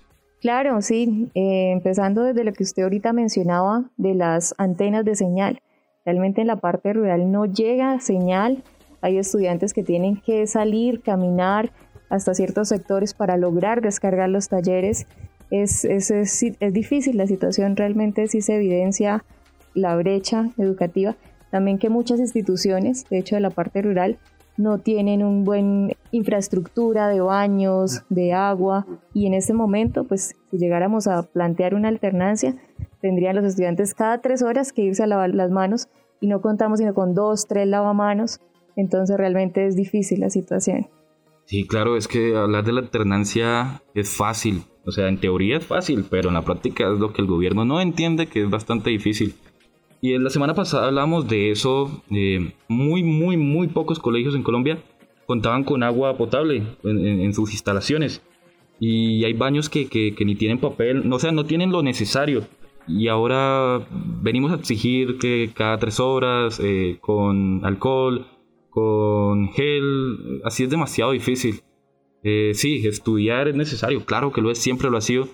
Claro, 0.45 0.83
sí, 0.83 1.31
eh, 1.35 1.71
empezando 1.73 2.23
desde 2.23 2.45
lo 2.45 2.53
que 2.53 2.65
usted 2.65 2.83
ahorita 2.83 3.15
mencionaba 3.15 3.85
de 3.97 4.13
las 4.13 4.55
antenas 4.59 5.03
de 5.03 5.15
señal. 5.15 5.63
Realmente 6.05 6.43
en 6.43 6.49
la 6.49 6.57
parte 6.57 6.93
rural 6.93 7.33
no 7.33 7.47
llega 7.47 7.99
señal, 8.01 8.63
hay 9.01 9.17
estudiantes 9.17 9.73
que 9.73 9.83
tienen 9.83 10.21
que 10.21 10.47
salir, 10.47 11.01
caminar 11.01 11.73
hasta 12.11 12.35
ciertos 12.35 12.69
sectores 12.69 13.15
para 13.15 13.39
lograr 13.39 13.81
descargar 13.81 14.29
los 14.29 14.51
talleres. 14.51 15.07
Es, 15.51 15.87
es, 15.87 16.11
es, 16.11 16.43
es 16.43 16.73
difícil 16.75 17.17
la 17.17 17.27
situación, 17.27 17.75
realmente 17.75 18.27
sí 18.27 18.43
se 18.43 18.57
evidencia 18.57 19.25
la 19.73 19.97
brecha 19.97 20.51
educativa. 20.59 21.17
También 21.51 21.79
que 21.79 21.89
muchas 21.89 22.21
instituciones, 22.21 23.09
de 23.09 23.17
hecho 23.17 23.37
de 23.37 23.41
la 23.41 23.49
parte 23.49 23.81
rural, 23.81 24.19
no 24.59 24.77
tienen 24.77 25.25
un 25.25 25.45
buen 25.45 25.94
infraestructura 26.15 27.09
de 27.09 27.21
baños, 27.21 28.05
de 28.09 28.33
agua 28.33 28.87
y 29.13 29.27
en 29.27 29.35
este 29.35 29.53
momento, 29.53 30.05
pues 30.05 30.37
si 30.51 30.59
llegáramos 30.59 31.09
a 31.09 31.25
plantear 31.25 31.75
una 31.75 31.89
alternancia, 31.89 32.55
tendrían 33.01 33.35
los 33.35 33.45
estudiantes 33.45 33.95
cada 33.95 34.21
tres 34.21 34.43
horas 34.43 34.73
que 34.73 34.83
irse 34.83 35.03
a 35.03 35.09
lavar 35.09 35.35
las 35.35 35.51
manos 35.51 35.89
y 36.21 36.29
no 36.29 36.41
contamos 36.41 36.79
sino 36.79 36.95
con 36.95 37.15
dos, 37.15 37.49
tres 37.49 37.67
lavamanos, 37.67 38.41
entonces 38.77 39.17
realmente 39.17 39.67
es 39.67 39.75
difícil 39.75 40.21
la 40.21 40.31
situación. 40.31 40.87
Sí, 41.47 41.67
claro, 41.67 41.97
es 41.97 42.07
que 42.07 42.37
hablar 42.37 42.65
de 42.65 42.73
la 42.73 42.81
alternancia 42.81 43.83
es 43.93 44.17
fácil, 44.17 44.63
o 44.87 44.93
sea, 44.93 45.09
en 45.09 45.19
teoría 45.19 45.57
es 45.57 45.67
fácil, 45.67 46.07
pero 46.09 46.29
en 46.29 46.35
la 46.35 46.43
práctica 46.43 46.93
es 46.93 47.01
lo 47.01 47.13
que 47.13 47.23
el 47.23 47.29
gobierno 47.29 47.65
no 47.65 47.81
entiende 47.81 48.29
que 48.29 48.45
es 48.45 48.51
bastante 48.51 48.91
difícil. 48.91 49.35
Y 50.01 50.13
en 50.13 50.23
la 50.23 50.31
semana 50.31 50.55
pasada 50.55 50.89
hablamos 50.89 51.27
de 51.29 51.51
eso. 51.51 52.03
muy, 52.69 53.03
muy, 53.03 53.37
muy 53.39 53.69
pocos 53.69 53.99
colegios 53.99 54.35
en 54.35 54.43
Colombia 54.43 54.79
contaban 55.27 55.65
con 55.65 55.83
agua 55.83 56.17
potable 56.17 56.63
en, 56.83 57.33
sus 57.35 57.53
instalaciones. 57.53 58.23
Y 58.81 59.25
hay 59.25 59.33
baños 59.33 59.69
que, 59.69 59.89
que, 59.89 60.25
ni 60.25 60.35
tienen 60.35 60.59
papel, 60.59 61.11
o 61.13 61.19
sea, 61.19 61.33
no 61.33 61.45
tienen 61.45 61.71
lo 61.71 61.83
necesario. 61.83 62.47
Y 62.87 63.09
ahora 63.09 63.87
venimos 64.23 64.53
a 64.53 64.57
exigir 64.57 65.19
que 65.19 65.51
cada 65.55 65.79
tres 65.79 66.01
horas, 66.01 66.61
eh, 66.63 66.99
con 67.01 67.65
alcohol, 67.65 68.27
con 68.69 69.49
gel, 69.53 70.43
así 70.45 70.65
es 70.65 70.71
demasiado 70.71 71.13
difícil. 71.13 71.63
Eh, 72.25 72.53
sí, 72.55 72.87
estudiar 72.87 73.49
es 73.49 73.55
necesario, 73.55 74.05
claro 74.05 74.33
que 74.33 74.41
lo 74.41 74.51
es, 74.51 74.59
siempre 74.59 74.91
lo 74.91 74.97
ha 74.97 75.03
sido, 75.03 75.29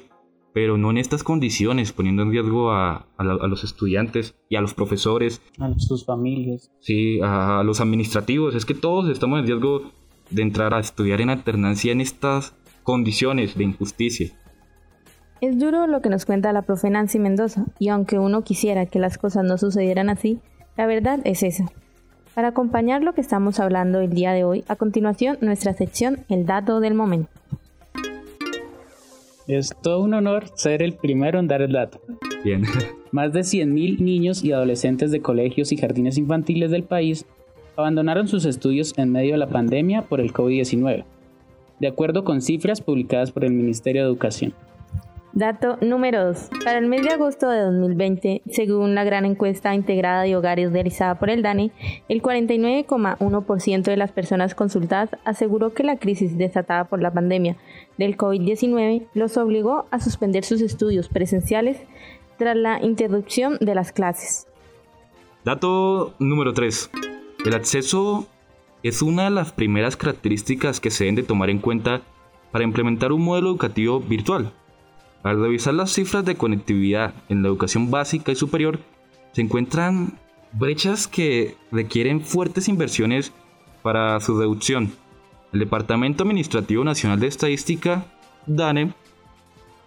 pero 0.52 0.76
no 0.76 0.90
en 0.90 0.98
estas 0.98 1.22
condiciones, 1.22 1.92
poniendo 1.92 2.22
en 2.22 2.30
riesgo 2.30 2.72
a, 2.72 3.06
los 3.18 3.64
estudiantes 3.64 4.34
y 4.48 4.56
a 4.56 4.60
los 4.60 4.74
profesores. 4.74 5.40
A 5.58 5.72
sus 5.78 6.04
familias. 6.04 6.70
Sí, 6.80 7.20
a, 7.22 7.62
los 7.64 7.80
administrativos. 7.80 8.54
Es 8.54 8.64
que 8.64 8.74
todos 8.74 9.08
estamos 9.08 9.40
en 9.40 9.46
riesgo 9.46 9.92
de 10.30 10.42
entrar 10.42 10.74
a 10.74 10.80
estudiar 10.80 11.20
en 11.20 11.30
alternancia 11.30 11.92
en 11.92 12.00
estas 12.00 12.54
condiciones 12.82 13.56
de 13.56 13.64
injusticia. 13.64 14.32
Es 15.40 15.58
duro 15.58 15.86
lo 15.86 16.02
que 16.02 16.10
nos 16.10 16.26
cuenta 16.26 16.52
la 16.52 16.62
profe 16.62 16.90
Nancy 16.90 17.18
Mendoza, 17.18 17.64
y 17.78 17.88
aunque 17.88 18.18
uno 18.18 18.42
quisiera 18.42 18.86
que 18.86 18.98
las 18.98 19.16
cosas 19.16 19.44
no 19.44 19.56
sucedieran 19.56 20.10
así, 20.10 20.38
la 20.76 20.86
verdad 20.86 21.20
es 21.24 21.42
esa. 21.42 21.66
Para 22.34 22.48
acompañar 22.48 23.02
lo 23.02 23.14
que 23.14 23.20
estamos 23.20 23.58
hablando 23.58 24.00
el 24.00 24.10
día 24.10 24.32
de 24.32 24.44
hoy, 24.44 24.64
a 24.68 24.76
continuación 24.76 25.38
nuestra 25.40 25.72
sección 25.72 26.24
El 26.28 26.46
dato 26.46 26.80
del 26.80 26.94
momento. 26.94 27.30
Es 29.50 29.74
todo 29.82 30.02
un 30.02 30.14
honor 30.14 30.44
ser 30.54 30.80
el 30.80 30.92
primero 30.92 31.40
en 31.40 31.48
dar 31.48 31.60
el 31.60 31.72
dato. 31.72 32.00
Bien. 32.44 32.62
Más 33.10 33.32
de 33.32 33.40
100.000 33.40 33.98
niños 33.98 34.44
y 34.44 34.52
adolescentes 34.52 35.10
de 35.10 35.22
colegios 35.22 35.72
y 35.72 35.76
jardines 35.76 36.18
infantiles 36.18 36.70
del 36.70 36.84
país 36.84 37.26
abandonaron 37.74 38.28
sus 38.28 38.44
estudios 38.44 38.96
en 38.96 39.10
medio 39.10 39.32
de 39.32 39.38
la 39.38 39.48
pandemia 39.48 40.02
por 40.02 40.20
el 40.20 40.32
COVID-19, 40.32 41.02
de 41.80 41.88
acuerdo 41.88 42.22
con 42.22 42.42
cifras 42.42 42.80
publicadas 42.80 43.32
por 43.32 43.44
el 43.44 43.52
Ministerio 43.52 44.02
de 44.02 44.08
Educación. 44.08 44.54
Dato 45.32 45.78
número 45.80 46.24
2. 46.24 46.50
Para 46.64 46.78
el 46.78 46.86
mes 46.86 47.02
de 47.02 47.10
agosto 47.10 47.48
de 47.48 47.60
2020, 47.60 48.42
según 48.50 48.96
la 48.96 49.04
gran 49.04 49.24
encuesta 49.24 49.74
integrada 49.76 50.22
de 50.22 50.34
hogares 50.34 50.72
realizada 50.72 51.20
por 51.20 51.30
el 51.30 51.42
DANE, 51.42 51.70
el 52.08 52.20
49,1% 52.20 53.82
de 53.82 53.96
las 53.96 54.10
personas 54.10 54.56
consultadas 54.56 55.10
aseguró 55.24 55.72
que 55.72 55.84
la 55.84 55.98
crisis 55.98 56.36
desatada 56.36 56.86
por 56.86 57.00
la 57.00 57.12
pandemia 57.12 57.56
del 57.96 58.16
COVID-19 58.16 59.06
los 59.14 59.36
obligó 59.36 59.86
a 59.92 60.00
suspender 60.00 60.44
sus 60.44 60.62
estudios 60.62 61.08
presenciales 61.08 61.78
tras 62.36 62.56
la 62.56 62.82
interrupción 62.82 63.56
de 63.60 63.76
las 63.76 63.92
clases. 63.92 64.48
Dato 65.44 66.12
número 66.18 66.52
3. 66.54 66.90
El 67.46 67.54
acceso 67.54 68.26
es 68.82 69.00
una 69.00 69.24
de 69.24 69.30
las 69.30 69.52
primeras 69.52 69.96
características 69.96 70.80
que 70.80 70.90
se 70.90 71.04
deben 71.04 71.14
de 71.14 71.22
tomar 71.22 71.50
en 71.50 71.60
cuenta 71.60 72.02
para 72.50 72.64
implementar 72.64 73.12
un 73.12 73.22
modelo 73.22 73.50
educativo 73.50 74.00
virtual. 74.00 74.52
Al 75.22 75.40
revisar 75.40 75.74
las 75.74 75.92
cifras 75.92 76.24
de 76.24 76.36
conectividad 76.36 77.14
en 77.28 77.42
la 77.42 77.48
educación 77.48 77.90
básica 77.90 78.32
y 78.32 78.36
superior, 78.36 78.80
se 79.32 79.42
encuentran 79.42 80.18
brechas 80.52 81.06
que 81.06 81.56
requieren 81.70 82.22
fuertes 82.22 82.68
inversiones 82.68 83.32
para 83.82 84.18
su 84.20 84.38
reducción. 84.38 84.92
El 85.52 85.60
Departamento 85.60 86.22
Administrativo 86.22 86.84
Nacional 86.84 87.20
de 87.20 87.26
Estadística, 87.26 88.06
DANE, 88.46 88.94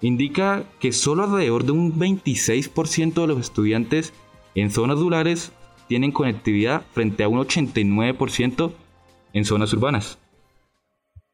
indica 0.02 0.64
que 0.80 0.92
solo 0.92 1.24
alrededor 1.24 1.64
de 1.64 1.72
un 1.72 1.94
26% 1.98 3.14
de 3.14 3.28
los 3.28 3.40
estudiantes 3.40 4.14
en 4.56 4.70
zonas 4.70 5.00
rurales 5.00 5.52
tienen 5.88 6.12
conectividad 6.12 6.84
frente 6.92 7.24
a 7.24 7.30
un 7.30 7.40
89% 7.40 8.72
en 9.34 9.46
zonas 9.46 9.74
urbanas. 9.74 10.20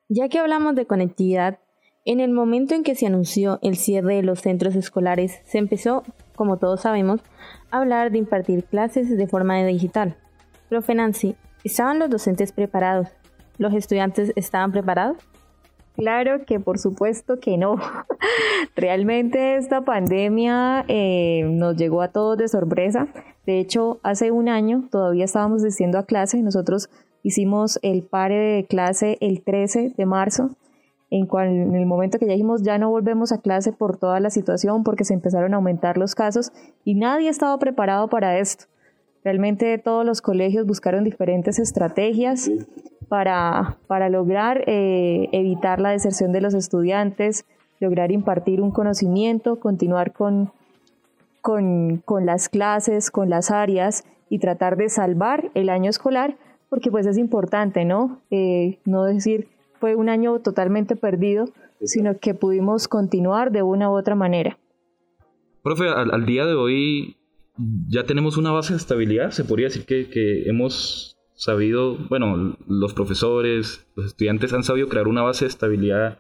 Ya 0.08 0.30
que 0.30 0.40
hablamos 0.40 0.76
de 0.76 0.86
conectividad, 0.86 1.60
en 2.06 2.20
el 2.20 2.32
momento 2.32 2.76
en 2.76 2.84
que 2.84 2.96
se 2.96 3.08
anunció 3.08 3.60
el 3.62 3.76
cierre 3.76 4.16
de 4.16 4.24
los 4.24 4.40
centros 4.40 4.76
escolares, 4.76 5.40
se 5.46 5.58
empezó, 5.58 6.04
como 6.36 6.58
todos 6.58 6.82
sabemos, 6.82 7.22
a 7.72 7.80
hablar 7.80 8.12
de 8.12 8.18
impartir 8.18 8.64
clases 8.64 9.16
de 9.16 9.28
forma 9.28 9.64
digital. 9.66 10.16
Profe 10.70 10.96
Nancy, 10.96 11.36
¿estaban 11.64 12.00
los 12.00 12.10
docentes 12.10 12.52
preparados? 12.52 13.10
¿Los 13.58 13.74
estudiantes 13.74 14.32
estaban 14.36 14.72
preparados? 14.72 15.18
Claro 16.00 16.46
que 16.46 16.62
por 16.62 16.80
supuesto 16.80 17.42
que 17.42 17.58
no. 17.58 17.76
Realmente 18.76 19.58
esta 19.58 19.82
pandemia 19.82 20.86
eh, 20.88 21.44
nos 21.44 21.76
llegó 21.76 22.02
a 22.02 22.08
todos 22.08 22.38
de 22.38 22.48
sorpresa. 22.48 23.10
De 23.46 23.60
hecho, 23.60 24.00
hace 24.02 24.32
un 24.32 24.48
año 24.48 24.88
todavía 24.90 25.26
estábamos 25.26 25.62
asistiendo 25.62 25.98
a 25.98 26.06
clase. 26.06 26.42
Nosotros 26.42 26.90
hicimos 27.22 27.80
el 27.82 28.04
pare 28.04 28.38
de 28.38 28.66
clase 28.66 29.18
el 29.20 29.44
13 29.44 29.94
de 29.98 30.06
marzo, 30.06 30.52
en, 31.12 31.26
cual, 31.26 31.48
en 31.48 31.76
el 31.76 31.86
momento 31.86 32.20
que 32.20 32.28
ya 32.28 32.34
dijimos 32.34 32.62
ya 32.62 32.78
no 32.78 32.90
volvemos 32.90 33.32
a 33.32 33.42
clase 33.42 33.72
por 33.72 33.98
toda 33.98 34.20
la 34.20 34.30
situación, 34.30 34.84
porque 34.84 35.06
se 35.06 35.14
empezaron 35.14 35.54
a 35.54 35.58
aumentar 35.58 35.98
los 35.98 36.16
casos 36.16 36.52
y 36.84 36.96
nadie 36.96 37.30
estaba 37.30 37.58
preparado 37.58 38.08
para 38.08 38.38
esto. 38.38 38.66
Realmente 39.24 39.78
todos 39.78 40.06
los 40.06 40.22
colegios 40.22 40.66
buscaron 40.66 41.04
diferentes 41.04 41.60
estrategias 41.60 42.50
para, 43.10 43.78
para 43.88 44.10
lograr 44.10 44.64
eh, 44.68 45.28
evitar 45.32 45.82
la 45.82 45.90
deserción 45.90 46.32
de 46.32 46.42
los 46.42 46.54
estudiantes, 46.54 47.46
lograr 47.80 48.12
impartir 48.12 48.62
un 48.62 48.72
conocimiento, 48.72 49.60
continuar 49.60 50.14
con, 50.14 50.52
con, 51.42 52.26
las 52.26 52.50
clases, 52.50 53.12
con 53.12 53.30
las 53.30 53.52
áreas 53.52 54.06
y 54.30 54.40
tratar 54.40 54.78
de 54.78 54.90
salvar 54.90 55.50
el 55.54 55.70
año 55.70 55.90
escolar, 55.90 56.38
porque 56.70 56.92
pues 56.92 57.08
es 57.08 57.18
importante, 57.18 57.84
¿no? 57.84 58.20
Eh, 58.30 58.78
no 58.86 59.04
decir 59.04 59.48
fue 59.80 59.96
un 59.96 60.10
año 60.10 60.40
totalmente 60.40 60.96
perdido, 60.96 61.50
sino 61.82 62.18
que 62.18 62.34
pudimos 62.34 62.88
continuar 62.88 63.52
de 63.52 63.62
una 63.62 63.90
u 63.90 63.98
otra 63.98 64.16
manera. 64.16 64.58
Profe, 65.64 65.90
al, 65.90 66.26
día 66.26 66.46
de 66.46 66.54
hoy 66.54 67.18
ya 67.88 68.04
tenemos 68.04 68.38
una 68.38 68.52
base 68.52 68.74
de 68.74 68.78
estabilidad, 68.78 69.32
se 69.32 69.44
podría 69.44 69.68
decir 69.68 69.86
que, 69.86 70.10
que 70.10 70.50
hemos 70.50 71.18
sabido, 71.36 71.98
bueno, 72.10 72.58
los 72.68 72.94
profesores, 72.94 73.88
los 73.96 74.08
estudiantes 74.08 74.54
han 74.54 74.64
sabido 74.64 74.90
crear 74.90 75.08
una 75.08 75.22
base 75.22 75.46
de 75.46 75.50
estabilidad 75.50 76.20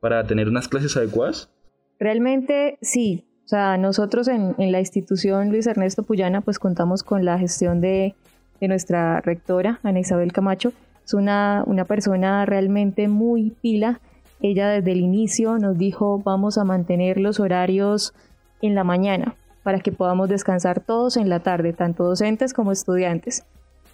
para 0.00 0.24
tener 0.24 0.48
unas 0.48 0.68
clases 0.68 0.96
adecuadas? 0.96 1.50
Realmente 1.98 2.78
sí. 2.80 3.24
O 3.44 3.48
sea, 3.48 3.76
nosotros 3.76 4.28
en, 4.28 4.54
la 4.58 4.78
institución 4.78 5.50
Luis 5.50 5.66
Ernesto 5.66 6.02
Puyana 6.02 6.40
pues 6.40 6.58
contamos 6.58 7.02
con 7.02 7.24
la 7.24 7.38
gestión 7.38 7.80
de, 7.80 8.14
nuestra 8.60 9.20
rectora, 9.22 9.80
Ana 9.82 10.00
Isabel 10.00 10.32
Camacho. 10.32 10.72
Una, 11.14 11.64
una 11.66 11.84
persona 11.84 12.46
realmente 12.46 13.08
muy 13.08 13.50
pila. 13.62 14.00
Ella 14.40 14.68
desde 14.68 14.92
el 14.92 15.00
inicio 15.00 15.58
nos 15.58 15.76
dijo 15.76 16.18
vamos 16.18 16.58
a 16.58 16.64
mantener 16.64 17.18
los 17.18 17.40
horarios 17.40 18.14
en 18.62 18.74
la 18.74 18.84
mañana 18.84 19.34
para 19.62 19.80
que 19.80 19.92
podamos 19.92 20.28
descansar 20.28 20.80
todos 20.80 21.16
en 21.16 21.28
la 21.28 21.40
tarde, 21.40 21.72
tanto 21.72 22.04
docentes 22.04 22.54
como 22.54 22.72
estudiantes 22.72 23.44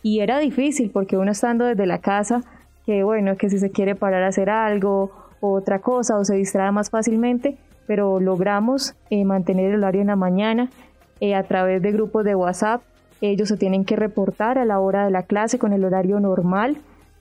y 0.07 0.21
era 0.21 0.39
difícil 0.39 0.91
porque 0.93 1.17
uno 1.17 1.33
estando 1.33 1.65
desde 1.65 1.85
la 1.85 1.99
casa, 1.99 2.43
que 2.85 3.03
bueno, 3.03 3.37
que 3.37 3.51
si 3.51 3.59
se 3.59 3.73
quiere 3.73 3.97
parar 3.97 4.23
a 4.23 4.29
hacer 4.29 4.49
algo 4.51 5.11
otra 5.41 5.81
cosa 5.81 6.17
o 6.17 6.25
se 6.25 6.37
distrae 6.37 6.71
más 6.71 6.91
fácilmente, 6.91 7.57
pero 7.89 8.21
logramos 8.21 8.95
eh, 9.11 9.25
mantener 9.25 9.75
el 9.75 9.83
horario 9.83 10.03
en 10.03 10.07
la 10.07 10.15
mañana 10.15 10.71
eh, 11.19 11.35
a 11.35 11.43
través 11.43 11.83
de 11.83 11.91
grupos 11.91 12.25
de 12.25 12.37
WhatsApp. 12.37 12.83
Ellos 13.21 13.49
se 13.49 13.57
tienen 13.57 13.85
que 13.85 13.97
reportar 13.97 14.59
a 14.59 14.65
la 14.65 14.79
hora 14.79 15.07
de 15.07 15.11
la 15.11 15.25
clase 15.25 15.59
con 15.59 15.73
el 15.73 15.85
horario 15.85 16.21
normal. 16.21 16.77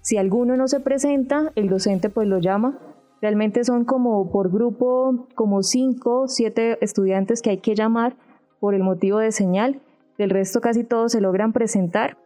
Si 0.06 0.18
alguno 0.18 0.56
no 0.56 0.68
se 0.68 0.80
presenta, 0.82 1.52
el 1.56 1.68
docente 1.68 2.12
pues 2.12 2.28
lo 2.28 2.38
llama. 2.38 2.78
Realmente 3.24 3.64
son 3.64 3.86
como 3.86 4.32
por 4.32 4.52
grupo, 4.52 5.26
como 5.34 5.64
cinco, 5.64 6.28
siete 6.28 6.78
estudiantes 6.82 7.42
que 7.42 7.50
hay 7.50 7.58
que 7.58 7.74
llamar 7.74 8.16
por 8.60 8.76
el 8.76 8.84
motivo 8.84 9.18
de 9.18 9.32
señal. 9.32 9.82
Del 10.20 10.30
resto 10.30 10.62
casi 10.62 10.84
todos 10.84 11.12
se 11.12 11.22
logran 11.22 11.54
presentar 11.54 12.18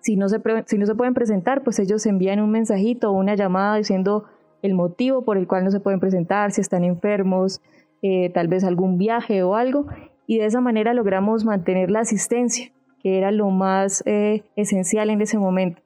si 0.00 0.16
no, 0.16 0.30
se 0.30 0.40
si 0.64 0.78
no 0.78 0.86
se 0.86 0.94
pueden 0.94 1.12
presentar, 1.12 1.62
pues 1.62 1.78
ellos 1.78 2.06
envían 2.06 2.40
un 2.40 2.50
mensajito 2.50 3.10
o 3.10 3.12
una 3.12 3.34
llamada 3.34 3.76
diciendo 3.76 4.24
el 4.62 4.74
motivo 4.74 5.24
por 5.24 5.36
el 5.36 5.46
cual 5.46 5.64
no 5.64 5.70
se 5.70 5.80
pueden 5.80 6.00
presentar, 6.00 6.52
si 6.52 6.62
están 6.62 6.84
enfermos, 6.84 7.62
eh, 8.02 8.30
tal 8.30 8.48
vez 8.48 8.64
algún 8.64 8.98
viaje 8.98 9.42
o 9.42 9.56
algo, 9.56 9.86
y 10.26 10.38
de 10.38 10.46
esa 10.46 10.62
manera 10.62 10.94
logramos 10.94 11.44
mantener 11.44 11.90
la 11.90 12.00
asistencia, 12.00 12.70
que 13.02 13.18
era 13.18 13.30
lo 13.30 13.50
más 13.50 14.02
eh, 14.06 14.42
esencial 14.56 15.10
en 15.10 15.22
ese 15.22 15.38
momento. 15.38 15.83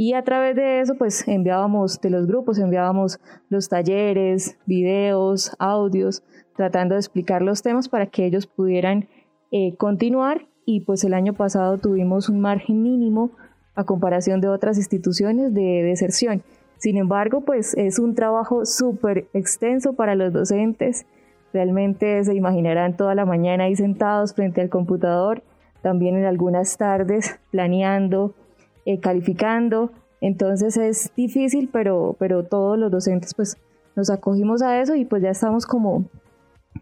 Y 0.00 0.14
a 0.14 0.24
través 0.24 0.56
de 0.56 0.80
eso, 0.80 0.94
pues 0.94 1.28
enviábamos 1.28 2.00
de 2.00 2.08
los 2.08 2.26
grupos, 2.26 2.58
enviábamos 2.58 3.20
los 3.50 3.68
talleres, 3.68 4.56
videos, 4.64 5.54
audios, 5.58 6.22
tratando 6.56 6.94
de 6.94 7.00
explicar 7.00 7.42
los 7.42 7.60
temas 7.60 7.90
para 7.90 8.06
que 8.06 8.24
ellos 8.24 8.46
pudieran 8.46 9.08
eh, 9.52 9.76
continuar 9.76 10.46
y 10.64 10.80
pues 10.80 11.04
el 11.04 11.12
año 11.12 11.34
pasado 11.34 11.76
tuvimos 11.76 12.30
un 12.30 12.40
margen 12.40 12.82
mínimo 12.82 13.32
a 13.74 13.84
comparación 13.84 14.40
de 14.40 14.48
otras 14.48 14.78
instituciones 14.78 15.52
de 15.52 15.82
deserción. 15.82 16.42
Sin 16.78 16.96
embargo, 16.96 17.42
pues 17.42 17.74
es 17.74 17.98
un 17.98 18.14
trabajo 18.14 18.64
súper 18.64 19.28
extenso 19.34 19.92
para 19.92 20.14
los 20.14 20.32
docentes. 20.32 21.04
Realmente 21.52 22.24
se 22.24 22.34
imaginarán 22.34 22.96
toda 22.96 23.14
la 23.14 23.26
mañana 23.26 23.64
ahí 23.64 23.76
sentados 23.76 24.32
frente 24.32 24.62
al 24.62 24.70
computador, 24.70 25.42
también 25.82 26.16
en 26.16 26.24
algunas 26.24 26.78
tardes 26.78 27.38
planeando, 27.50 28.34
eh, 28.84 29.00
calificando. 29.00 29.92
Entonces 30.20 30.76
es 30.76 31.12
difícil, 31.16 31.68
pero, 31.72 32.16
pero 32.18 32.44
todos 32.44 32.78
los 32.78 32.90
docentes 32.90 33.34
pues 33.34 33.56
nos 33.96 34.10
acogimos 34.10 34.62
a 34.62 34.80
eso 34.80 34.94
y 34.94 35.04
pues 35.04 35.22
ya 35.22 35.30
estamos 35.30 35.66
como, 35.66 36.04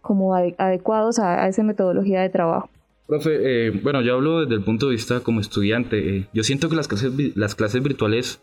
como 0.01 0.35
adecuados 0.35 1.19
a 1.19 1.47
esa 1.47 1.63
metodología 1.63 2.21
de 2.21 2.29
trabajo. 2.29 2.69
Profe, 3.07 3.39
eh, 3.41 3.71
bueno, 3.71 4.01
yo 4.01 4.13
hablo 4.13 4.41
desde 4.41 4.53
el 4.53 4.63
punto 4.63 4.85
de 4.85 4.91
vista 4.91 5.21
como 5.21 5.39
estudiante. 5.39 6.17
Eh, 6.17 6.27
yo 6.31 6.43
siento 6.43 6.69
que 6.69 6.75
las 6.75 6.87
clases, 6.87 7.11
las 7.35 7.55
clases 7.55 7.81
virtuales, 7.81 8.39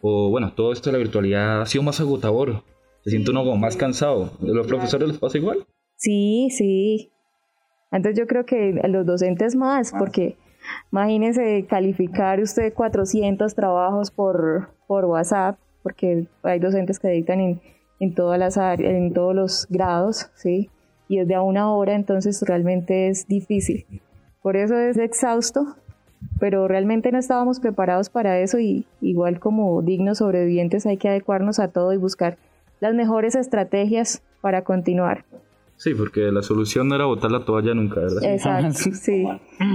o 0.00 0.28
bueno, 0.28 0.52
todo 0.54 0.72
esto 0.72 0.90
de 0.90 0.94
la 0.94 0.98
virtualidad 0.98 1.62
ha 1.62 1.66
sido 1.66 1.84
más 1.84 2.00
agotador. 2.00 2.64
Se 3.04 3.10
siente 3.10 3.30
uno 3.30 3.44
como 3.44 3.58
más 3.58 3.76
cansado. 3.76 4.32
¿A 4.42 4.46
los 4.46 4.66
profesores 4.66 5.06
les 5.06 5.18
pasa 5.18 5.38
igual? 5.38 5.66
Sí, 5.94 6.48
sí. 6.50 7.12
Antes 7.92 8.18
yo 8.18 8.26
creo 8.26 8.44
que 8.44 8.80
a 8.82 8.88
los 8.88 9.06
docentes 9.06 9.54
más, 9.54 9.94
ah. 9.94 9.98
porque 10.00 10.36
imagínense 10.90 11.66
calificar 11.68 12.40
usted 12.40 12.72
400 12.72 13.54
trabajos 13.54 14.10
por, 14.10 14.70
por 14.86 15.04
WhatsApp, 15.04 15.58
porque 15.82 16.26
hay 16.42 16.58
docentes 16.58 16.98
que 16.98 17.08
editan 17.08 17.40
en, 17.40 17.60
en 18.00 18.14
todas 18.14 18.38
las 18.38 18.56
en 18.56 19.12
todos 19.12 19.34
los 19.34 19.66
grados, 19.68 20.30
¿sí? 20.34 20.70
y 21.12 21.18
es 21.18 21.28
de 21.28 21.34
a 21.34 21.42
una 21.42 21.70
hora, 21.70 21.94
entonces 21.94 22.40
realmente 22.40 23.08
es 23.08 23.26
difícil. 23.26 23.84
Por 24.40 24.56
eso 24.56 24.78
es 24.78 24.96
exhausto, 24.96 25.76
pero 26.40 26.68
realmente 26.68 27.12
no 27.12 27.18
estábamos 27.18 27.60
preparados 27.60 28.08
para 28.08 28.38
eso 28.38 28.58
y 28.58 28.86
igual 29.02 29.38
como 29.38 29.82
dignos 29.82 30.18
sobrevivientes 30.18 30.86
hay 30.86 30.96
que 30.96 31.10
adecuarnos 31.10 31.58
a 31.58 31.68
todo 31.68 31.92
y 31.92 31.98
buscar 31.98 32.38
las 32.80 32.94
mejores 32.94 33.34
estrategias 33.34 34.22
para 34.40 34.64
continuar. 34.64 35.26
Sí, 35.76 35.94
porque 35.94 36.32
la 36.32 36.42
solución 36.42 36.88
no 36.88 36.94
era 36.94 37.06
botar 37.06 37.32
la 37.32 37.44
toalla 37.44 37.74
nunca, 37.74 38.00
¿verdad? 38.00 38.24
Exacto, 38.24 38.90
sí. 38.92 39.24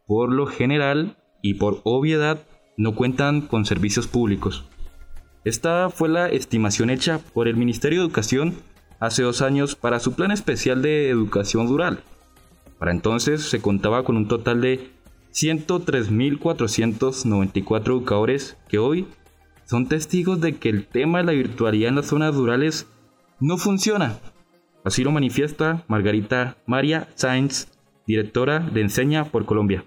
por 0.07 0.31
lo 0.31 0.45
general 0.47 1.17
y 1.43 1.55
por 1.55 1.81
obviedad, 1.85 2.47
no 2.77 2.95
cuentan 2.95 3.41
con 3.41 3.65
servicios 3.65 4.07
públicos. 4.07 4.67
Esta 5.45 5.89
fue 5.89 6.11
la 6.11 6.29
estimación 6.29 6.91
hecha 6.91 7.21
por 7.33 7.49
el 7.49 7.57
Ministerio 7.57 8.01
de 8.01 8.05
Educación 8.05 8.57
hace 9.01 9.23
dos 9.23 9.43
años 9.43 9.75
para 9.75 9.99
su 9.99 10.13
plan 10.13 10.31
especial 10.31 10.83
de 10.83 11.09
educación 11.09 11.67
rural. 11.67 12.01
Para 12.79 12.93
entonces 12.93 13.43
se 13.43 13.61
contaba 13.61 14.05
con 14.05 14.17
un 14.17 14.29
total 14.29 14.61
de 14.61 14.91
103.494 15.33 17.87
educadores 17.87 18.57
que 18.69 18.79
hoy 18.79 19.09
son 19.65 19.87
testigos 19.87 20.41
de 20.41 20.57
que 20.57 20.69
el 20.69 20.87
tema 20.87 21.19
de 21.19 21.25
la 21.25 21.33
virtualidad 21.33 21.89
en 21.89 21.97
las 21.97 22.07
zonas 22.07 22.35
rurales 22.35 22.87
no 23.41 23.57
funciona. 23.57 24.19
Así 24.85 25.05
lo 25.05 25.11
manifiesta 25.11 25.85
Margarita 25.89 26.57
María 26.67 27.09
Sainz, 27.15 27.69
directora 28.07 28.61
de 28.61 28.81
Enseña 28.81 29.27
por 29.27 29.45
Colombia. 29.45 29.85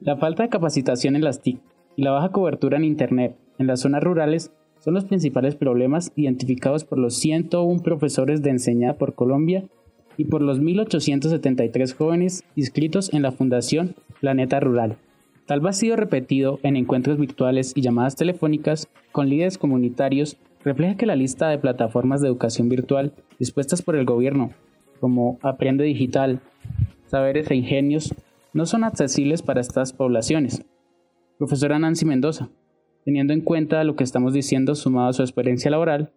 La 0.00 0.16
falta 0.16 0.42
de 0.42 0.48
capacitación 0.48 1.16
en 1.16 1.24
las 1.24 1.42
TIC 1.42 1.60
y 1.96 2.02
la 2.02 2.10
baja 2.10 2.30
cobertura 2.30 2.76
en 2.76 2.84
Internet 2.84 3.36
en 3.58 3.66
las 3.66 3.80
zonas 3.80 4.02
rurales 4.02 4.52
son 4.84 4.92
los 4.92 5.06
principales 5.06 5.56
problemas 5.56 6.12
identificados 6.14 6.84
por 6.84 6.98
los 6.98 7.14
101 7.14 7.82
profesores 7.82 8.42
de 8.42 8.50
Enseña 8.50 8.98
por 8.98 9.14
Colombia 9.14 9.64
y 10.18 10.26
por 10.26 10.42
los 10.42 10.60
1.873 10.60 11.94
jóvenes 11.94 12.44
inscritos 12.54 13.10
en 13.14 13.22
la 13.22 13.32
Fundación 13.32 13.96
Planeta 14.20 14.60
Rural. 14.60 14.98
Tal 15.46 15.60
vez 15.60 15.78
sido 15.78 15.96
repetido 15.96 16.60
en 16.62 16.76
encuentros 16.76 17.18
virtuales 17.18 17.72
y 17.74 17.80
llamadas 17.80 18.14
telefónicas 18.14 18.86
con 19.10 19.30
líderes 19.30 19.56
comunitarios 19.56 20.36
refleja 20.62 20.96
que 20.96 21.06
la 21.06 21.16
lista 21.16 21.48
de 21.48 21.58
plataformas 21.58 22.20
de 22.20 22.28
educación 22.28 22.68
virtual 22.68 23.14
dispuestas 23.38 23.80
por 23.80 23.96
el 23.96 24.04
gobierno, 24.04 24.50
como 25.00 25.38
Aprende 25.40 25.84
Digital, 25.84 26.40
Saberes 27.06 27.50
e 27.50 27.54
Ingenios, 27.54 28.14
no 28.52 28.66
son 28.66 28.84
accesibles 28.84 29.40
para 29.40 29.62
estas 29.62 29.94
poblaciones. 29.94 30.62
Profesora 31.38 31.78
Nancy 31.78 32.04
Mendoza, 32.04 32.50
teniendo 33.04 33.32
en 33.32 33.42
cuenta 33.42 33.84
lo 33.84 33.96
que 33.96 34.04
estamos 34.04 34.32
diciendo 34.32 34.74
sumado 34.74 35.08
a 35.08 35.12
su 35.12 35.22
experiencia 35.22 35.70
laboral, 35.70 36.12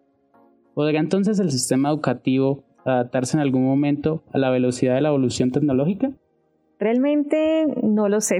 ¿podría 0.74 1.00
entonces 1.00 1.38
el 1.38 1.50
sistema 1.50 1.90
educativo 1.90 2.64
adaptarse 2.84 3.36
en 3.36 3.42
algún 3.42 3.64
momento 3.64 4.22
a 4.32 4.38
la 4.38 4.50
velocidad 4.50 4.94
de 4.94 5.02
la 5.02 5.08
evolución 5.08 5.50
tecnológica? 5.50 6.10
Realmente 6.78 7.66
no 7.82 8.08
lo 8.08 8.20
sé. 8.20 8.38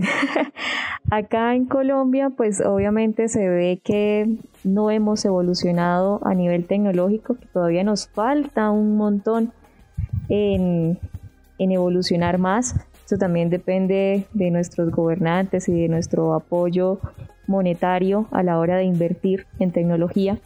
Acá 1.11 1.55
en 1.57 1.67
Colombia, 1.67 2.31
pues 2.31 2.61
obviamente 2.61 3.29
se 3.29 3.49
ve 3.49 3.81
que 3.83 4.37
no 4.63 4.91
hemos 4.91 5.25
evolucionado 5.25 6.21
a 6.25 6.35
nivel 6.35 6.67
tecnológico, 6.67 7.35
que 7.35 7.47
todavía 7.47 7.83
nos 7.83 8.09
falta 8.09 8.71
un 8.71 8.97
montón 8.97 9.53
en, 10.29 10.99
en 11.59 11.73
evolucionar 11.73 12.39
más. 12.39 12.77
Eso 13.05 13.17
también 13.17 13.51
depende 13.51 14.27
de 14.33 14.51
nuestros 14.51 14.91
gobernantes 14.93 15.69
y 15.69 15.73
de 15.73 15.89
nuestro 15.89 16.35
apoyo 16.35 17.01
monetario 17.49 18.29
a 18.31 18.45
la 18.45 18.59
hora 18.59 18.77
de 18.77 18.85
invertir 18.85 19.47
en 19.59 19.73
tecnología. 19.73 20.39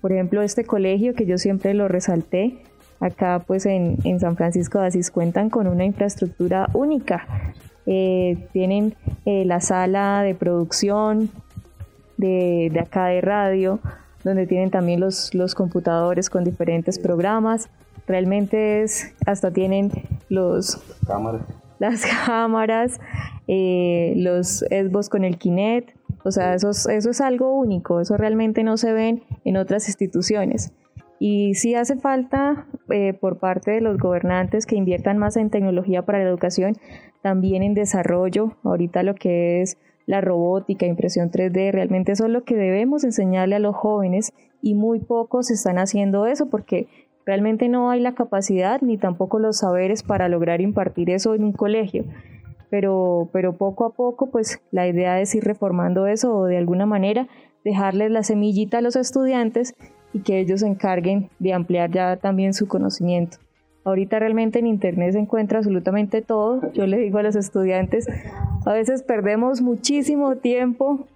Por 0.00 0.12
ejemplo, 0.12 0.40
este 0.40 0.64
colegio 0.64 1.14
que 1.14 1.26
yo 1.26 1.36
siempre 1.36 1.74
lo 1.74 1.88
resalté, 1.88 2.62
Acá 3.00 3.42
pues 3.46 3.66
en, 3.66 3.98
San 4.18 4.36
Francisco 4.36 4.80
de 4.80 4.86
Asís 4.86 5.10
cuentan 5.10 5.50
con 5.50 5.66
una 5.66 5.84
infraestructura 5.84 6.70
única. 6.72 7.26
Eh, 7.86 8.48
tienen 8.52 8.94
eh, 9.26 9.44
la 9.44 9.60
sala 9.60 10.22
de 10.22 10.34
producción 10.34 11.28
de, 12.16 12.72
acá 12.80 13.06
de 13.06 13.20
radio, 13.20 13.80
donde 14.22 14.46
tienen 14.46 14.70
también 14.70 15.00
los, 15.00 15.34
los 15.34 15.54
computadores 15.54 16.30
con 16.30 16.44
diferentes 16.44 16.98
programas. 16.98 17.68
Realmente 18.06 18.82
es, 18.82 19.12
hasta 19.26 19.50
tienen 19.50 19.90
los... 20.30 20.80
Cámaras. 21.06 21.42
Las 21.78 22.06
cámaras, 22.26 23.00
eh, 23.48 24.14
los 24.16 24.60
Xbox 24.70 25.10
con 25.10 25.24
el 25.24 25.36
Kinect. 25.36 25.94
O 26.24 26.30
sea, 26.30 26.54
eso 26.54 26.70
eso 26.70 27.10
es 27.10 27.20
algo 27.20 27.52
único. 27.54 28.00
Eso 28.00 28.16
realmente 28.16 28.64
no 28.64 28.76
se 28.76 28.92
ven 28.92 29.22
en 29.44 29.56
otras 29.56 29.86
instituciones. 29.88 30.72
Y 31.18 31.54
sí 31.54 31.74
hace 31.74 31.96
falta 31.96 32.66
eh, 32.90 33.14
por 33.14 33.38
parte 33.38 33.70
de 33.70 33.80
los 33.80 33.98
gobernantes 33.98 34.66
que 34.66 34.76
inviertan 34.76 35.18
más 35.18 35.36
en 35.36 35.50
tecnología 35.50 36.02
para 36.02 36.18
la 36.18 36.28
educación, 36.28 36.76
también 37.22 37.62
en 37.62 37.74
desarrollo, 37.74 38.56
ahorita 38.62 39.02
lo 39.02 39.14
que 39.14 39.62
es 39.62 39.78
la 40.06 40.20
robótica, 40.20 40.86
impresión 40.86 41.30
3D, 41.30 41.72
realmente 41.72 42.12
eso 42.12 42.26
es 42.26 42.30
lo 42.30 42.44
que 42.44 42.56
debemos 42.56 43.04
enseñarle 43.04 43.56
a 43.56 43.60
los 43.60 43.74
jóvenes 43.74 44.32
y 44.60 44.74
muy 44.74 44.98
pocos 45.00 45.50
están 45.50 45.78
haciendo 45.78 46.26
eso 46.26 46.50
porque 46.50 46.88
realmente 47.24 47.68
no 47.68 47.90
hay 47.90 48.00
la 48.00 48.14
capacidad 48.14 48.82
ni 48.82 48.98
tampoco 48.98 49.38
los 49.38 49.58
saberes 49.58 50.02
para 50.02 50.28
lograr 50.28 50.60
impartir 50.60 51.10
eso 51.10 51.34
en 51.34 51.44
un 51.44 51.52
colegio. 51.52 52.04
Pero, 52.74 53.28
pero 53.32 53.56
poco 53.56 53.84
a 53.84 53.90
poco, 53.90 54.32
pues 54.32 54.60
la 54.72 54.88
idea 54.88 55.20
es 55.20 55.32
ir 55.36 55.44
reformando 55.44 56.08
eso 56.08 56.36
o 56.36 56.46
de 56.46 56.58
alguna 56.58 56.86
manera 56.86 57.28
dejarles 57.64 58.10
la 58.10 58.24
semillita 58.24 58.78
a 58.78 58.80
los 58.80 58.96
estudiantes 58.96 59.76
y 60.12 60.22
que 60.22 60.40
ellos 60.40 60.58
se 60.58 60.66
encarguen 60.66 61.30
de 61.38 61.52
ampliar 61.52 61.92
ya 61.92 62.16
también 62.16 62.52
su 62.52 62.66
conocimiento. 62.66 63.36
Ahorita 63.84 64.18
realmente 64.18 64.58
en 64.58 64.66
Internet 64.66 65.12
se 65.12 65.20
encuentra 65.20 65.58
absolutamente 65.58 66.20
todo. 66.20 66.72
Yo 66.72 66.88
le 66.88 66.98
digo 66.98 67.18
a 67.18 67.22
los 67.22 67.36
estudiantes, 67.36 68.08
a 68.66 68.72
veces 68.72 69.04
perdemos 69.04 69.60
muchísimo 69.62 70.34
tiempo 70.34 71.06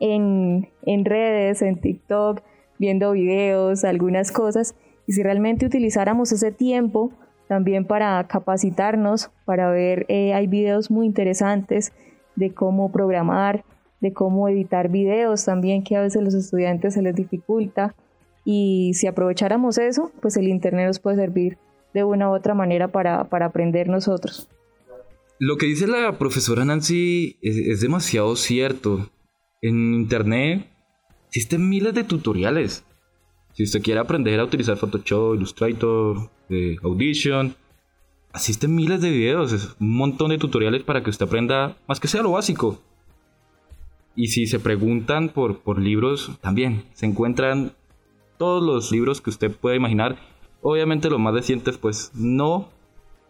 en, 0.00 0.68
en 0.84 1.04
redes, 1.06 1.62
en 1.62 1.80
TikTok, 1.80 2.42
viendo 2.78 3.12
videos, 3.12 3.84
algunas 3.84 4.30
cosas. 4.30 4.76
Y 5.06 5.14
si 5.14 5.22
realmente 5.22 5.64
utilizáramos 5.64 6.30
ese 6.30 6.52
tiempo 6.52 7.10
también 7.48 7.84
para 7.84 8.26
capacitarnos, 8.26 9.30
para 9.44 9.70
ver, 9.70 10.06
eh, 10.08 10.34
hay 10.34 10.46
videos 10.46 10.90
muy 10.90 11.06
interesantes 11.06 11.92
de 12.36 12.52
cómo 12.52 12.90
programar, 12.90 13.64
de 14.00 14.12
cómo 14.12 14.48
editar 14.48 14.88
videos 14.90 15.44
también, 15.44 15.82
que 15.82 15.96
a 15.96 16.00
veces 16.00 16.22
los 16.22 16.34
estudiantes 16.34 16.94
se 16.94 17.02
les 17.02 17.14
dificulta. 17.14 17.94
Y 18.44 18.92
si 18.94 19.06
aprovecháramos 19.06 19.78
eso, 19.78 20.12
pues 20.20 20.36
el 20.36 20.48
Internet 20.48 20.86
nos 20.88 20.98
puede 20.98 21.16
servir 21.16 21.58
de 21.94 22.04
una 22.04 22.28
u 22.28 22.34
otra 22.34 22.54
manera 22.54 22.88
para, 22.88 23.20
aprender 23.20 23.88
nosotros. 23.88 24.48
Lo 25.38 25.56
que 25.56 25.66
dice 25.66 25.86
la 25.86 26.18
profesora 26.18 26.64
Nancy 26.64 27.38
es, 27.40 27.80
demasiado 27.80 28.36
cierto. 28.36 29.10
En 29.62 29.94
Internet 29.94 30.66
existen 31.28 31.68
miles 31.68 31.94
de 31.94 32.04
tutoriales. 32.04 32.84
Si 33.54 33.62
usted 33.62 33.82
quiere 33.82 34.00
aprender 34.00 34.38
a 34.40 34.44
utilizar 34.44 34.76
Photoshop, 34.76 35.36
Illustrator, 35.36 36.28
eh, 36.50 36.76
Audition, 36.82 37.54
existen 38.34 38.74
miles 38.74 39.00
de 39.00 39.10
videos, 39.10 39.76
un 39.78 39.96
montón 39.96 40.30
de 40.30 40.38
tutoriales 40.38 40.82
para 40.82 41.04
que 41.04 41.10
usted 41.10 41.26
aprenda 41.26 41.76
más 41.86 42.00
que 42.00 42.08
sea 42.08 42.22
lo 42.22 42.32
básico. 42.32 42.82
Y 44.16 44.28
si 44.28 44.46
se 44.46 44.58
preguntan 44.58 45.28
por, 45.28 45.60
por 45.60 45.78
libros, 45.80 46.32
también 46.40 46.84
se 46.94 47.06
encuentran 47.06 47.72
todos 48.38 48.62
los 48.62 48.90
libros 48.90 49.20
que 49.20 49.30
usted 49.30 49.52
pueda 49.52 49.76
imaginar. 49.76 50.18
Obviamente 50.60 51.08
los 51.08 51.20
más 51.20 51.34
recientes 51.34 51.78
pues 51.78 52.10
no, 52.12 52.70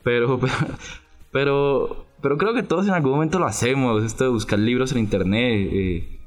pero, 0.02 0.40
pero, 1.32 2.06
pero 2.22 2.38
creo 2.38 2.54
que 2.54 2.62
todos 2.62 2.86
en 2.86 2.94
algún 2.94 3.12
momento 3.12 3.38
lo 3.38 3.46
hacemos, 3.46 4.02
esto 4.02 4.24
de 4.24 4.30
buscar 4.30 4.58
libros 4.58 4.90
en 4.92 4.98
internet. 4.98 5.68
Eh, 5.70 6.20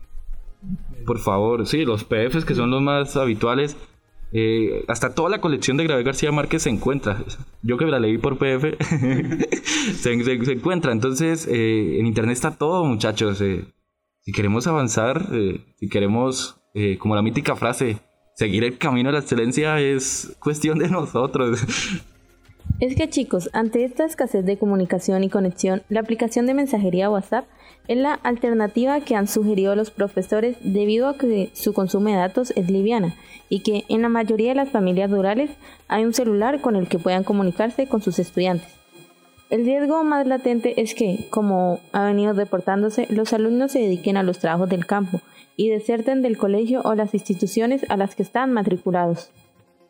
por 1.08 1.20
favor, 1.20 1.66
sí, 1.66 1.86
los 1.86 2.04
PFs 2.04 2.46
que 2.46 2.54
son 2.54 2.70
los 2.70 2.82
más 2.82 3.16
habituales. 3.16 3.76
Eh, 4.34 4.84
hasta 4.90 5.16
toda 5.16 5.30
la 5.30 5.40
colección 5.40 5.78
de 5.78 5.86
Gabriel 5.86 6.06
García 6.06 6.34
Márquez 6.34 6.64
se 6.64 6.70
encuentra. 6.70 7.24
Yo 7.64 7.78
que 7.78 7.86
la 7.86 8.00
leí 8.00 8.18
por 8.18 8.38
PF, 8.38 8.78
se, 9.96 10.12
encuentra. 10.52 10.92
Entonces, 10.92 11.48
eh, 11.48 12.00
en 12.00 12.06
Internet 12.06 12.34
está 12.34 12.52
todo, 12.52 12.84
muchachos. 12.84 13.38
si 13.38 14.32
queremos 14.34 14.68
avanzar, 14.68 15.30
si 15.80 15.88
queremos, 15.88 16.60
como 17.00 17.16
la 17.16 17.22
mítica 17.22 17.56
frase, 17.56 18.00
seguir 18.36 18.66
el 18.66 18.78
camino 18.78 19.10
de 19.10 19.14
la 19.14 19.20
excelencia 19.20 19.80
es 19.80 20.36
cuestión 20.40 20.78
de 20.78 20.90
nosotros. 20.90 21.64
Es 22.80 22.96
que 22.96 23.10
chicos, 23.10 23.50
ante 23.54 23.84
esta 23.84 24.06
escasez 24.06 24.46
de 24.46 24.58
comunicación 24.58 25.24
y 25.24 25.30
conexión, 25.30 25.82
la 25.90 26.02
aplicación 26.02 26.46
de 26.46 26.54
mensajería 26.54 27.10
WhatsApp 27.10 27.46
es 27.88 27.98
la 27.98 28.14
alternativa 28.14 29.00
que 29.02 29.16
han 29.16 29.28
sugerido 29.28 29.76
los 29.76 29.92
profesores 29.92 30.58
debido 30.62 31.08
a 31.08 31.18
que 31.18 31.50
su 31.54 31.74
consumo 31.74 32.10
de 32.10 32.16
datos 32.16 32.52
es 32.56 32.70
liviana 32.70 33.16
y 33.50 33.62
que 33.62 33.86
en 33.90 34.02
la 34.02 34.10
mayoría 34.10 34.50
de 34.50 34.56
las 34.56 34.70
familias 34.70 35.10
rurales 35.10 35.52
hay 35.88 36.06
un 36.06 36.14
celular 36.14 36.62
con 36.62 36.76
el 36.76 36.88
que 36.88 37.00
puedan 37.00 37.24
comunicarse 37.24 37.88
con 37.88 38.02
sus 38.02 38.20
estudiantes. 38.20 38.68
El 39.50 39.64
riesgo 39.64 40.04
más 40.04 40.28
latente 40.28 40.82
es 40.82 40.94
que, 40.94 41.28
como 41.30 41.80
ha 41.94 42.04
venido 42.04 42.34
reportándose, 42.34 43.08
los 43.10 43.32
alumnos 43.32 43.72
se 43.72 43.80
dediquen 43.80 44.18
a 44.18 44.24
los 44.24 44.40
trabajos 44.40 44.68
del 44.68 44.86
campo 44.86 45.22
y 45.56 45.70
deserten 45.70 46.22
del 46.22 46.38
colegio 46.38 46.82
o 46.84 46.96
las 46.96 47.14
instituciones 47.14 47.86
a 47.90 47.96
las 47.96 48.14
que 48.14 48.24
están 48.24 48.52
matriculados. 48.52 49.32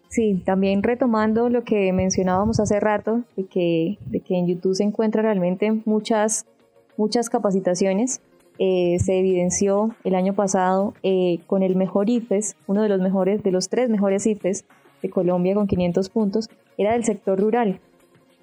Sí, 0.09 0.41
también 0.45 0.83
retomando 0.83 1.49
lo 1.49 1.63
que 1.63 1.91
mencionábamos 1.91 2.59
hace 2.59 2.79
rato, 2.79 3.23
de 3.35 3.45
que, 3.45 3.97
de 4.05 4.21
que 4.21 4.37
en 4.37 4.47
YouTube 4.47 4.75
se 4.75 4.83
encuentran 4.83 5.25
realmente 5.25 5.71
muchas, 5.85 6.45
muchas 6.97 7.29
capacitaciones. 7.29 8.21
Eh, 8.59 8.97
se 8.99 9.19
evidenció 9.19 9.95
el 10.03 10.15
año 10.15 10.33
pasado 10.33 10.95
eh, 11.03 11.39
con 11.45 11.61
el 11.61 11.75
mejor 11.75 12.09
IFES, 12.09 12.55
uno 12.65 12.81
de 12.81 12.89
los 12.89 12.99
mejores, 12.99 13.43
de 13.43 13.51
los 13.51 13.69
tres 13.69 13.87
mejores 13.87 14.25
IFES 14.25 14.65
de 15.03 15.09
Colombia 15.11 15.53
con 15.53 15.67
500 15.67 16.09
puntos, 16.09 16.49
era 16.75 16.93
del 16.93 17.03
sector 17.03 17.39
rural. 17.39 17.79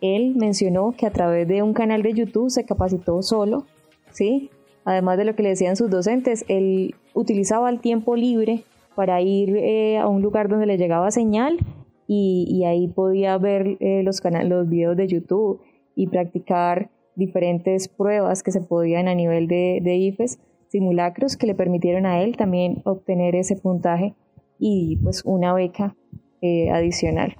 Él 0.00 0.34
mencionó 0.36 0.94
que 0.96 1.06
a 1.06 1.10
través 1.10 1.48
de 1.48 1.62
un 1.62 1.72
canal 1.72 2.02
de 2.02 2.12
YouTube 2.12 2.50
se 2.50 2.64
capacitó 2.64 3.22
solo, 3.22 3.66
¿sí? 4.12 4.50
Además 4.84 5.18
de 5.18 5.24
lo 5.24 5.34
que 5.34 5.42
le 5.42 5.48
decían 5.48 5.74
sus 5.74 5.90
docentes, 5.90 6.44
él 6.46 6.94
utilizaba 7.12 7.68
el 7.70 7.80
tiempo 7.80 8.14
libre 8.14 8.62
para 8.94 9.20
ir 9.20 9.56
eh, 9.56 9.98
a 9.98 10.06
un 10.06 10.22
lugar 10.22 10.48
donde 10.48 10.66
le 10.66 10.78
llegaba 10.78 11.10
señal 11.10 11.58
y, 12.06 12.62
ahí 12.66 12.86
podía 12.86 13.36
ver 13.38 13.78
los, 13.80 14.22
los 14.44 14.68
videos 14.68 14.96
de 14.96 15.08
YouTube 15.08 15.60
y 15.96 16.06
practicar 16.06 16.90
diferentes 17.16 17.88
pruebas 17.88 18.42
que 18.42 18.52
se 18.52 18.60
podían 18.60 19.08
a 19.08 19.14
nivel 19.14 19.48
de, 19.48 19.80
de 19.82 19.96
IFES, 19.96 20.38
simulacros 20.68 21.36
que 21.36 21.46
le 21.46 21.54
permitieron 21.54 22.06
a 22.06 22.22
él 22.22 22.36
también 22.36 22.82
obtener 22.84 23.36
ese 23.36 23.56
puntaje 23.56 24.14
y 24.58 24.96
pues 24.96 25.22
una 25.24 25.52
beca 25.52 25.94
eh, 26.40 26.70
adicional. 26.70 27.36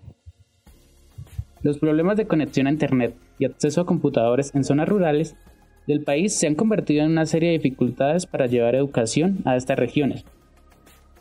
Los 1.63 1.79
problemas 1.79 2.17
de 2.17 2.27
conexión 2.27 2.67
a 2.67 2.71
Internet 2.71 3.15
y 3.39 3.47
acceso 3.47 3.81
a 3.81 3.87
computadores 3.87 4.55
en 4.55 4.65
zonas 4.65 4.89
rurales 4.89 5.35
del 5.87 6.03
país 6.03 6.35
se 6.35 6.47
han 6.47 6.55
convertido 6.55 7.05
en 7.05 7.11
una 7.11 7.27
serie 7.27 7.51
de 7.51 7.59
dificultades 7.59 8.27
para 8.27 8.47
llevar 8.47 8.75
educación 8.75 9.39
a 9.45 9.57
estas 9.57 9.79
regiones. 9.79 10.25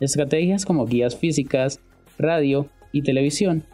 Estrategias 0.00 0.64
como 0.64 0.86
guías 0.86 1.16
físicas, 1.16 1.80
radio 2.18 2.68
y 2.92 3.02
televisión 3.02 3.64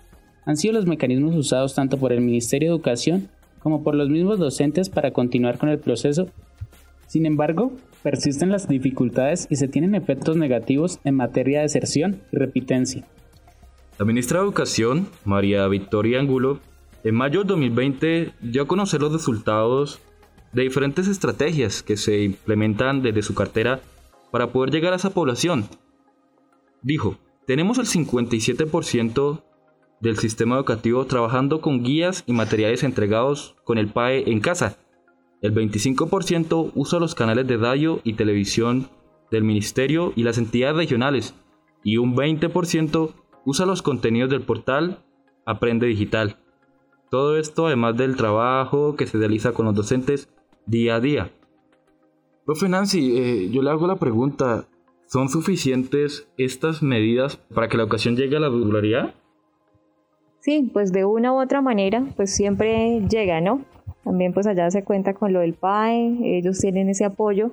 han 0.47 0.57
sido 0.57 0.75
los 0.75 0.87
mecanismos 0.87 1.37
usados 1.37 1.75
tanto 1.75 1.99
por 1.99 2.13
el 2.13 2.21
Ministerio 2.21 2.71
de 2.71 2.77
Educación 2.77 3.29
como 3.63 3.83
por 3.83 3.95
los 3.95 4.09
mismos 4.09 4.39
docentes 4.39 4.89
para 4.89 5.13
continuar 5.13 5.59
con 5.59 5.69
el 5.69 5.79
proceso. 5.79 6.29
Sin 7.07 7.27
embargo, 7.27 7.73
persisten 8.03 8.51
las 8.51 8.69
dificultades 8.69 9.47
y 9.51 9.57
se 9.57 9.69
tienen 9.69 9.95
efectos 9.95 10.37
negativos 10.37 11.01
en 11.05 11.17
materia 11.17 11.59
de 11.59 11.65
deserción 11.65 12.23
y 12.33 12.37
repitencia. 12.37 13.07
La 13.99 14.05
ministra 14.05 14.39
de 14.39 14.45
Educación, 14.45 15.09
María 15.25 15.67
Victoria 15.69 16.21
Angulo, 16.21 16.61
en 17.05 17.15
mayo 17.15 17.43
de 17.43 17.49
2020 17.49 18.33
dio 18.41 18.63
a 18.63 18.69
conocer 18.69 19.01
los 19.01 19.13
resultados 19.13 20.01
de 20.53 20.63
diferentes 20.63 21.09
estrategias 21.09 21.83
que 21.83 21.97
se 21.97 22.23
implementan 22.23 23.03
desde 23.03 23.23
su 23.23 23.35
cartera 23.35 23.81
para 24.31 24.53
poder 24.53 24.71
llegar 24.71 24.93
a 24.93 24.97
esa 24.97 25.11
población. 25.11 25.69
Dijo, 26.83 27.19
tenemos 27.47 27.79
el 27.79 27.87
57% 27.87 29.43
del 30.01 30.19
sistema 30.19 30.57
educativo 30.57 31.05
trabajando 31.07 31.61
con 31.61 31.83
guías 31.83 32.25
y 32.27 32.33
materiales 32.33 32.83
entregados 32.83 33.57
con 33.65 33.79
el 33.79 33.89
PAE 33.89 34.31
en 34.31 34.41
casa. 34.41 34.79
El 35.43 35.55
25% 35.55 36.73
usa 36.75 36.99
los 36.99 37.15
canales 37.15 37.47
de 37.47 37.57
radio 37.57 38.01
y 38.05 38.15
televisión 38.15 38.89
del 39.31 39.45
ministerio 39.45 40.13
y 40.17 40.23
las 40.23 40.39
entidades 40.39 40.77
regionales. 40.77 41.35
Y 41.83 41.97
un 41.97 42.15
20% 42.15 43.15
usa 43.45 43.67
los 43.67 43.83
contenidos 43.83 44.31
del 44.31 44.43
portal 44.43 45.03
Aprende 45.47 45.87
Digital. 45.87 46.37
Todo 47.11 47.37
esto 47.37 47.67
además 47.67 47.97
del 47.97 48.17
trabajo 48.17 48.97
que 48.97 49.07
se 49.07 49.19
realiza 49.19 49.53
con 49.53 49.67
los 49.67 49.75
docentes 49.75 50.29
día 50.67 50.97
a 50.97 51.01
día. 51.01 51.33
Profe 52.45 52.69
Nancy, 52.69 53.19
eh, 53.19 53.51
yo 53.51 53.63
le 53.63 53.71
hago 53.71 53.87
la 53.87 53.97
pregunta, 53.97 54.69
¿son 55.07 55.29
suficientes 55.29 56.29
estas 56.37 56.83
medidas 56.83 57.37
para 57.55 57.69
que 57.69 57.77
la 57.77 57.85
educación 57.85 58.17
llegue 58.17 58.37
a 58.37 58.41
la 58.41 58.49
regularidad? 58.49 59.15
Sí, 60.41 60.71
pues 60.73 60.91
de 60.93 61.05
una 61.05 61.35
u 61.35 61.41
otra 61.41 61.61
manera, 61.61 62.03
pues 62.17 62.35
siempre 62.35 63.03
llega, 63.09 63.41
¿no? 63.43 63.63
También 64.05 64.33
pues 64.33 64.47
allá 64.47 64.71
se 64.71 64.83
cuenta 64.83 65.13
con 65.13 65.35
lo 65.35 65.41
del 65.41 65.53
PAE, 65.53 66.19
ellos 66.23 66.59
tienen 66.59 66.89
ese 66.89 67.05
apoyo 67.05 67.51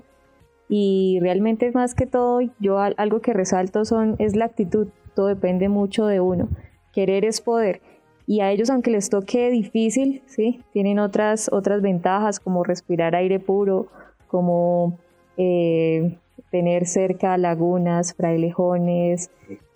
y 0.69 1.19
realmente 1.21 1.69
más 1.71 1.95
que 1.95 2.05
todo, 2.05 2.39
yo 2.59 2.79
algo 2.79 3.19
que 3.19 3.33
resalto 3.33 3.83
son, 3.83 4.15
es 4.19 4.35
la 4.35 4.45
actitud, 4.45 4.87
todo 5.15 5.27
depende 5.27 5.67
mucho 5.67 6.05
de 6.05 6.21
uno. 6.21 6.47
Querer 6.93 7.25
es 7.25 7.41
poder 7.41 7.81
y 8.25 8.39
a 8.39 8.51
ellos 8.51 8.69
aunque 8.69 8.91
les 8.91 9.09
toque 9.09 9.49
difícil, 9.49 10.23
¿sí? 10.25 10.61
tienen 10.71 10.99
otras, 10.99 11.49
otras 11.51 11.81
ventajas 11.81 12.39
como 12.39 12.63
respirar 12.63 13.15
aire 13.15 13.39
puro, 13.39 13.87
como 14.27 14.97
eh, 15.35 16.17
tener 16.51 16.85
cerca 16.85 17.37
lagunas, 17.37 18.13
frailejones, 18.13 19.29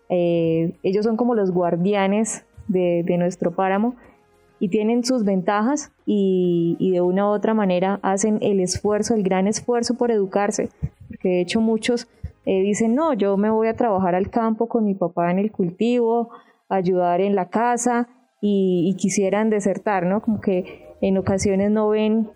eh, 0.07 0.73
ellos 0.83 1.05
son 1.05 1.17
como 1.17 1.35
los 1.35 1.51
guardianes 1.51 2.45
de, 2.67 3.03
nuestro 3.17 3.51
páramo 3.51 3.95
y 4.59 4.69
tienen 4.69 5.03
sus 5.03 5.23
ventajas 5.23 5.91
y, 6.05 6.91
de 6.91 7.01
una 7.01 7.25
u 7.25 7.29
otra 7.29 7.53
manera 7.53 7.99
hacen 8.03 8.37
el 8.41 8.59
esfuerzo, 8.59 9.15
el 9.15 9.23
gran 9.23 9.47
esfuerzo 9.47 9.95
por 9.95 10.11
educarse, 10.11 10.69
porque 11.07 11.29
de 11.29 11.41
hecho 11.41 11.61
muchos 11.61 12.07
eh, 12.45 12.61
dicen, 12.61 12.95
no, 12.95 13.13
yo 13.13 13.37
me 13.37 13.49
voy 13.49 13.67
a 13.67 13.75
trabajar 13.75 14.15
al 14.15 14.29
campo 14.29 14.67
con 14.67 14.85
mi 14.85 14.93
papá 14.93 15.31
en 15.31 15.39
el 15.39 15.51
cultivo, 15.51 16.29
ayudar 16.69 17.21
en 17.21 17.35
la 17.35 17.49
casa, 17.49 18.07
y, 18.41 18.95
quisieran 18.97 19.49
desertar, 19.49 20.05
¿no? 20.05 20.21
Como 20.21 20.41
que 20.41 20.95
en 21.01 21.17
ocasiones 21.17 21.69
no 21.69 21.89
ven, 21.89 22.31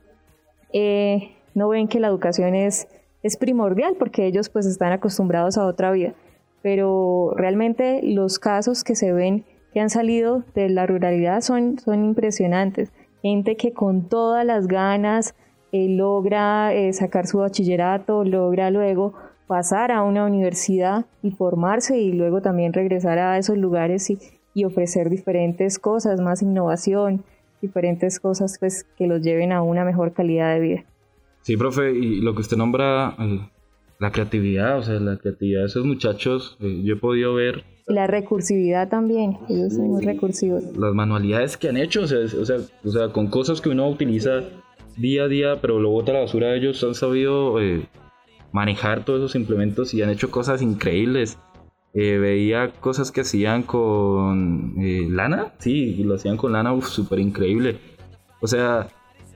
eh, 0.71 1.31
no 1.55 1.67
ven 1.69 1.87
que 1.87 1.99
la 1.99 2.07
educación 2.07 2.53
es, 2.53 2.87
es 3.23 3.37
primordial 3.37 3.95
porque 3.97 4.27
ellos 4.27 4.49
pues 4.49 4.67
están 4.67 4.93
acostumbrados 4.93 5.57
a 5.57 5.65
otra 5.65 5.91
vida. 5.91 6.13
Pero 6.61 7.33
realmente 7.35 8.01
los 8.03 8.39
casos 8.39 8.83
que 8.83 8.95
se 8.95 9.11
ven 9.11 9.45
que 9.75 9.81
han 9.81 9.89
salido 9.89 10.45
de 10.55 10.69
la 10.69 10.87
ruralidad 10.87 11.41
son, 11.41 11.77
son 11.79 12.05
impresionantes. 12.05 12.93
Gente 13.21 13.57
que 13.57 13.73
con 13.73 14.07
todas 14.07 14.45
las 14.45 14.67
ganas 14.67 15.35
eh, 15.73 15.89
logra 15.89 16.73
eh, 16.73 16.93
sacar 16.93 17.27
su 17.27 17.39
bachillerato, 17.39 18.23
logra 18.23 18.71
luego 18.71 19.15
pasar 19.47 19.91
a 19.91 20.01
una 20.03 20.23
universidad 20.23 21.05
y 21.21 21.31
formarse 21.31 21.99
y 21.99 22.13
luego 22.13 22.41
también 22.41 22.71
regresar 22.71 23.19
a 23.19 23.37
esos 23.37 23.57
lugares 23.57 24.09
y, 24.09 24.63
ofrecer 24.63 25.09
diferentes 25.09 25.77
cosas, 25.77 26.21
más 26.21 26.41
innovación, 26.41 27.25
diferentes 27.61 28.21
cosas 28.21 28.55
pues, 28.57 28.85
que 28.97 29.07
los 29.07 29.21
lleven 29.21 29.51
a 29.51 29.61
una 29.61 29.83
mejor 29.83 30.13
calidad 30.13 30.53
de 30.53 30.59
vida. 30.61 30.85
Sí, 31.41 31.57
profe, 31.57 31.91
y 31.91 32.21
lo 32.21 32.33
que 32.33 32.39
usted 32.39 32.55
nombra, 32.55 33.13
la 33.99 34.11
creatividad, 34.13 34.77
o 34.77 34.83
sea, 34.83 35.01
la 35.01 35.17
creatividad 35.17 35.59
de 35.59 35.65
esos 35.65 35.85
muchachos, 35.85 36.55
eh, 36.61 36.81
yo 36.81 36.93
he 36.93 36.97
podido 36.97 37.33
ver... 37.33 37.74
La 37.87 38.07
recursividad 38.07 38.89
también, 38.89 39.37
ellos 39.47 39.73
son 39.73 39.89
muy 39.89 40.03
recursivos. 40.03 40.63
Las 40.75 40.93
manualidades 40.95 41.55
que 41.55 41.69
han 41.69 41.77
hecho, 41.77 42.01
o 42.01 42.07
sea, 42.07 42.19
o 42.19 42.45
sea, 42.45 42.57
o 42.83 42.89
sea, 42.89 43.09
con 43.09 43.27
cosas 43.27 43.61
que 43.61 43.69
uno 43.69 43.87
utiliza 43.87 44.41
día 44.97 45.23
a 45.23 45.27
día, 45.27 45.61
pero 45.61 45.79
lo 45.79 45.91
bota 45.91 46.11
a 46.11 46.15
la 46.15 46.21
basura, 46.21 46.55
ellos 46.55 46.83
han 46.83 46.95
sabido 46.95 47.61
eh, 47.61 47.87
manejar 48.51 49.05
todos 49.05 49.19
esos 49.19 49.35
implementos 49.35 49.93
y 49.93 50.01
han 50.01 50.09
hecho 50.09 50.31
cosas 50.31 50.61
increíbles. 50.61 51.37
Eh, 51.93 52.17
veía 52.17 52.71
cosas 52.71 53.11
que 53.11 53.21
hacían 53.21 53.63
con 53.63 54.75
eh, 54.79 55.07
lana, 55.09 55.53
sí, 55.59 56.03
lo 56.03 56.15
hacían 56.15 56.37
con 56.37 56.53
lana, 56.53 56.73
súper 56.81 57.19
increíble. 57.19 57.77
O 58.41 58.47
sea, 58.47 58.87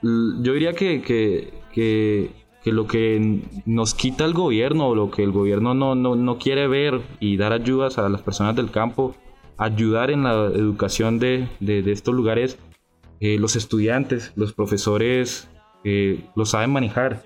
yo 0.02 0.54
diría 0.54 0.74
que, 0.74 1.02
que, 1.02 1.54
que, 1.72 2.32
lo 2.66 2.88
que 2.88 3.42
nos 3.66 3.94
quita 3.94 4.26
el 4.26 4.34
gobierno, 4.34 4.94
lo 4.96 5.12
que 5.12 5.24
el 5.24 5.32
gobierno 5.32 5.74
no, 5.74 5.96
no, 5.96 6.16
no, 6.16 6.38
quiere 6.38 6.68
ver 6.68 7.02
y 7.20 7.38
dar 7.38 7.54
ayudas 7.54 7.98
a 7.98 8.08
las 8.10 8.22
personas 8.22 8.56
del 8.56 8.70
campo, 8.70 9.16
ayudar 9.58 10.12
en 10.12 10.24
la 10.24 10.46
educación 10.46 11.20
de, 11.20 11.48
de, 11.60 11.92
estos 11.92 12.14
lugares, 12.14 12.60
eh, 13.20 13.38
los 13.40 13.56
estudiantes, 13.56 14.34
los 14.36 14.54
profesores 14.54 15.50
lo 16.36 16.46
saben 16.46 16.72
manejar. 16.72 17.24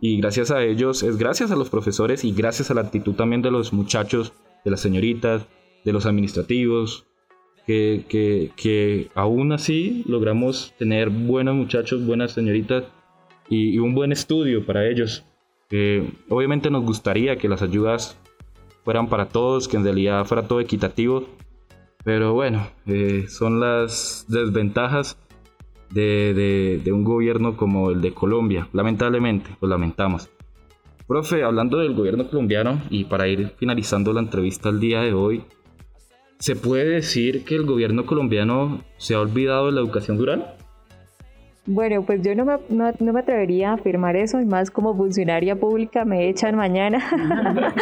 Y 0.00 0.18
gracias 0.18 0.50
a 0.50 0.62
ellos, 0.62 1.02
es 1.02 1.16
gracias 1.16 1.50
a 1.50 1.56
los 1.56 1.70
profesores 1.70 2.24
y 2.24 2.32
gracias 2.32 2.70
a 2.70 2.74
la 2.74 2.82
actitud 2.82 3.14
también 3.14 3.42
de 3.42 3.50
los 3.50 3.72
muchachos 3.72 4.32
de 4.64 4.70
las 4.70 4.80
señoritas, 4.80 5.46
de 5.84 5.92
los 5.92 6.06
administrativos, 6.06 7.06
que, 7.66 8.04
que, 8.56 9.10
aún 9.14 9.52
así 9.52 10.04
logramos 10.06 10.72
tener 10.78 11.10
buenos 11.10 11.56
muchachos, 11.56 12.04
buenas 12.06 12.32
señoritas 12.32 12.84
y, 13.48 13.78
un 13.78 13.94
buen 13.94 14.12
estudio 14.12 14.64
para 14.64 14.88
ellos. 14.88 15.24
obviamente 16.28 16.70
nos 16.70 16.84
gustaría 16.84 17.36
que 17.36 17.48
las 17.48 17.62
ayudas 17.62 18.18
fueran 18.84 19.08
para 19.08 19.28
todos, 19.28 19.66
que 19.66 19.76
en 19.76 19.84
realidad 19.84 20.24
fuera 20.24 20.46
todo 20.46 20.60
equitativo, 20.60 21.26
pero 22.04 22.34
bueno, 22.34 22.68
eh, 22.86 23.24
son 23.28 23.58
las 23.58 24.26
desventajas 24.28 25.18
de, 25.90 26.80
de, 26.84 26.92
un 26.92 27.02
gobierno 27.02 27.56
como 27.56 27.90
el 27.90 28.00
de 28.00 28.12
Colombia, 28.12 28.68
lamentablemente, 28.72 29.50
lo 29.60 29.66
lamentamos. 29.66 30.30
Profe, 31.08 31.42
hablando 31.42 31.78
del 31.78 31.94
gobierno 31.94 32.28
colombiano 32.28 32.80
y 32.90 33.04
para 33.04 33.26
ir 33.26 33.54
finalizando 33.56 34.12
la 34.12 34.20
entrevista 34.20 34.68
el 34.68 34.78
día 34.78 35.00
de 35.00 35.14
hoy, 35.14 35.42
¿se 36.38 36.54
puede 36.54 36.84
decir 36.84 37.44
que 37.44 37.56
el 37.56 37.64
gobierno 37.64 38.06
colombiano 38.06 38.84
se 38.98 39.14
ha 39.14 39.20
olvidado 39.20 39.66
de 39.66 39.72
la 39.72 39.80
educación 39.80 40.16
rural? 40.16 40.55
Bueno, 41.68 42.02
pues 42.02 42.22
yo 42.22 42.32
no 42.36 42.44
me, 42.44 42.58
no, 42.68 43.12
me, 43.12 43.20
atrevería 43.20 43.70
a 43.70 43.74
afirmar 43.74 44.14
eso, 44.14 44.40
y 44.40 44.44
más 44.44 44.70
como 44.70 44.96
funcionaria 44.96 45.56
pública 45.56 46.04
me 46.04 46.28
echan 46.28 46.54
mañana. 46.54 47.02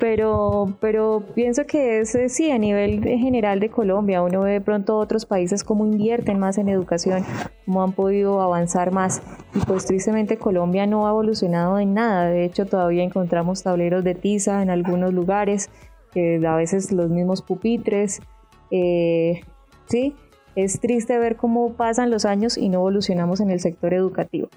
pero, 0.00 0.74
pero 0.80 1.22
pienso 1.34 1.66
que 1.66 2.00
es, 2.00 2.16
sí, 2.28 2.50
a 2.50 2.56
nivel 2.56 3.04
general 3.04 3.60
de 3.60 3.68
Colombia, 3.68 4.22
uno 4.22 4.40
ve 4.40 4.52
de 4.52 4.60
pronto 4.62 4.96
otros 4.96 5.26
países 5.26 5.64
cómo 5.64 5.84
invierten 5.84 6.38
más 6.38 6.56
en 6.56 6.70
educación, 6.70 7.26
cómo 7.66 7.82
han 7.82 7.92
podido 7.92 8.40
avanzar 8.40 8.90
más. 8.90 9.20
Y 9.54 9.58
pues 9.66 9.84
tristemente 9.84 10.38
Colombia 10.38 10.86
no 10.86 11.06
ha 11.06 11.10
evolucionado 11.10 11.78
en 11.78 11.92
nada. 11.92 12.30
De 12.30 12.46
hecho, 12.46 12.64
todavía 12.64 13.02
encontramos 13.02 13.62
tableros 13.62 14.02
de 14.02 14.14
tiza 14.14 14.62
en 14.62 14.70
algunos 14.70 15.12
lugares, 15.12 15.68
que 16.10 16.40
a 16.46 16.56
veces 16.56 16.90
los 16.90 17.10
mismos 17.10 17.42
pupitres. 17.42 18.22
Eh, 18.70 19.42
sí, 19.88 20.14
es 20.64 20.80
triste 20.80 21.18
ver 21.18 21.36
cómo 21.36 21.74
pasan 21.74 22.10
los 22.10 22.24
años 22.24 22.58
y 22.58 22.68
no 22.68 22.78
evolucionamos 22.78 23.40
en 23.40 23.50
el 23.50 23.60
sector 23.60 23.94
educativo. 23.94 24.48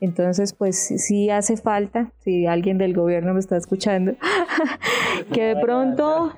Entonces, 0.00 0.52
pues 0.54 0.76
sí 0.76 1.30
hace 1.30 1.56
falta, 1.56 2.10
si 2.24 2.46
alguien 2.46 2.78
del 2.78 2.94
gobierno 2.94 3.34
me 3.34 3.40
está 3.40 3.56
escuchando, 3.56 4.14
que 5.32 5.54
de 5.54 5.56
pronto 5.60 6.32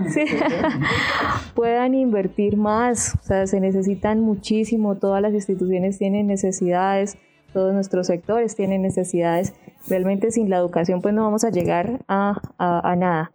puedan 1.54 1.94
invertir 1.94 2.56
más. 2.56 3.14
O 3.22 3.22
sea, 3.22 3.46
se 3.46 3.60
necesitan 3.60 4.20
muchísimo, 4.20 4.96
todas 4.96 5.22
las 5.22 5.32
instituciones 5.32 5.96
tienen 5.96 6.26
necesidades, 6.26 7.16
todos 7.54 7.72
nuestros 7.72 8.08
sectores 8.08 8.56
tienen 8.56 8.82
necesidades. 8.82 9.54
Realmente 9.88 10.32
sin 10.32 10.50
la 10.50 10.56
educación 10.56 11.00
pues 11.00 11.14
no 11.14 11.22
vamos 11.22 11.44
a 11.44 11.50
llegar 11.50 12.04
a, 12.08 12.94
nada. 12.98 13.32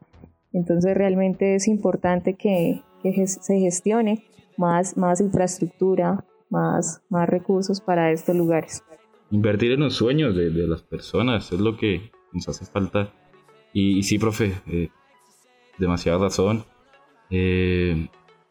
Entonces 0.51 0.95
realmente 0.95 1.55
es 1.55 1.67
importante 1.67 2.33
que, 2.33 2.81
que 3.01 3.25
se 3.25 3.59
gestione 3.59 4.23
más, 4.59 4.97
más 4.97 5.21
infraestructura, 5.21 6.25
más, 6.49 7.01
más 7.09 7.29
recursos 7.29 7.79
para 7.79 8.11
estos 8.11 8.35
lugares. 8.35 8.83
Invertir 9.31 9.71
en 9.71 9.79
los 9.79 9.93
sueños 9.95 10.35
de, 10.35 10.49
de 10.49 10.67
las 10.67 10.81
personas 10.81 11.51
es 11.53 11.59
lo 11.59 11.77
que 11.77 12.11
nos 12.33 12.49
hace 12.49 12.65
falta. 12.65 13.13
Y, 13.73 14.03
sí, 14.03 14.19
profe, 14.19 14.53
eh, 14.67 14.89
demasiada 15.77 16.17
razón. 16.17 16.65
Eh, 17.29 18.07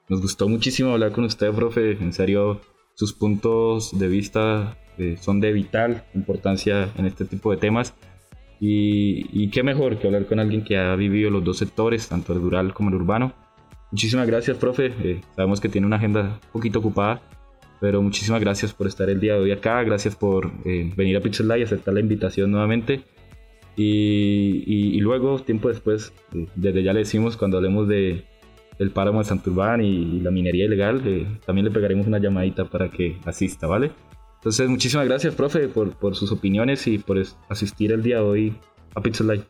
nos 0.08 0.22
gustó 0.22 0.48
muchísimo 0.48 0.92
hablar 0.92 1.12
con 1.12 1.24
usted, 1.24 1.52
profe. 1.52 1.92
En 1.92 2.14
serio, 2.14 2.60
sus 2.94 3.12
puntos 3.12 3.98
de 3.98 4.08
vista 4.08 4.78
eh, 4.96 5.18
son 5.20 5.40
de 5.40 5.52
vital 5.52 6.04
importancia 6.14 6.90
en 6.96 7.04
este 7.04 7.26
tipo 7.26 7.50
de 7.50 7.58
temas. 7.58 7.94
Y, 8.60 9.26
y, 9.30 9.50
qué 9.50 9.62
mejor 9.62 9.98
que 9.98 10.06
hablar 10.06 10.26
con 10.26 10.40
alguien 10.40 10.64
que 10.64 10.78
ha 10.78 10.96
vivido 10.96 11.30
los 11.30 11.44
dos 11.44 11.58
sectores, 11.58 12.08
tanto 12.08 12.32
el 12.32 12.40
rural 12.40 12.72
como 12.72 12.88
el 12.88 12.96
urbano. 12.96 13.34
Muchísimas 13.90 14.26
gracias, 14.26 14.56
profe. 14.58 14.92
Eh, 15.02 15.20
sabemos 15.34 15.60
que 15.60 15.68
tiene 15.68 15.86
una 15.86 15.96
agenda 15.96 16.38
un 16.44 16.52
poquito 16.52 16.80
ocupada, 16.80 17.22
pero 17.80 18.02
muchísimas 18.02 18.40
gracias 18.40 18.72
por 18.72 18.86
estar 18.86 19.08
el 19.08 19.20
día 19.20 19.34
de 19.34 19.40
hoy 19.40 19.52
acá. 19.52 19.82
Gracias 19.82 20.14
por 20.14 20.50
eh, 20.64 20.92
venir 20.96 21.16
a 21.16 21.20
Pixel 21.20 21.50
y 21.58 21.62
aceptar 21.62 21.94
la 21.94 22.00
invitación 22.00 22.50
nuevamente. 22.50 23.02
Y, 23.76 24.98
luego, 25.00 25.38
tiempo 25.38 25.68
después, 25.68 26.12
eh, 26.34 26.46
desde 26.56 26.82
ya 26.82 26.92
le 26.92 27.00
decimos 27.00 27.36
cuando 27.36 27.58
hablemos 27.58 27.86
de 27.86 28.24
el 28.80 28.90
páramo 28.90 29.20
de 29.20 29.24
Santurbán 29.24 29.82
y, 29.82 30.20
la 30.20 30.30
minería 30.30 30.66
ilegal, 30.66 31.38
también 31.46 31.64
le 31.64 31.70
pegaremos 31.70 32.06
una 32.06 32.18
llamadita 32.18 32.64
para 32.64 32.90
que 32.90 33.16
asista, 33.24 33.66
¿vale? 33.66 33.92
Entonces, 34.36 34.68
muchísimas 34.68 35.06
gracias, 35.06 35.34
profe, 35.34 35.68
por, 35.68 35.92
por 35.96 36.14
sus 36.14 36.30
opiniones 36.30 36.86
y 36.86 36.98
por 36.98 37.20
asistir 37.48 37.92
el 37.92 38.02
día 38.02 38.16
de 38.16 38.22
hoy 38.22 38.56
a 38.94 39.00
Pixel 39.00 39.28
Live. 39.28 39.44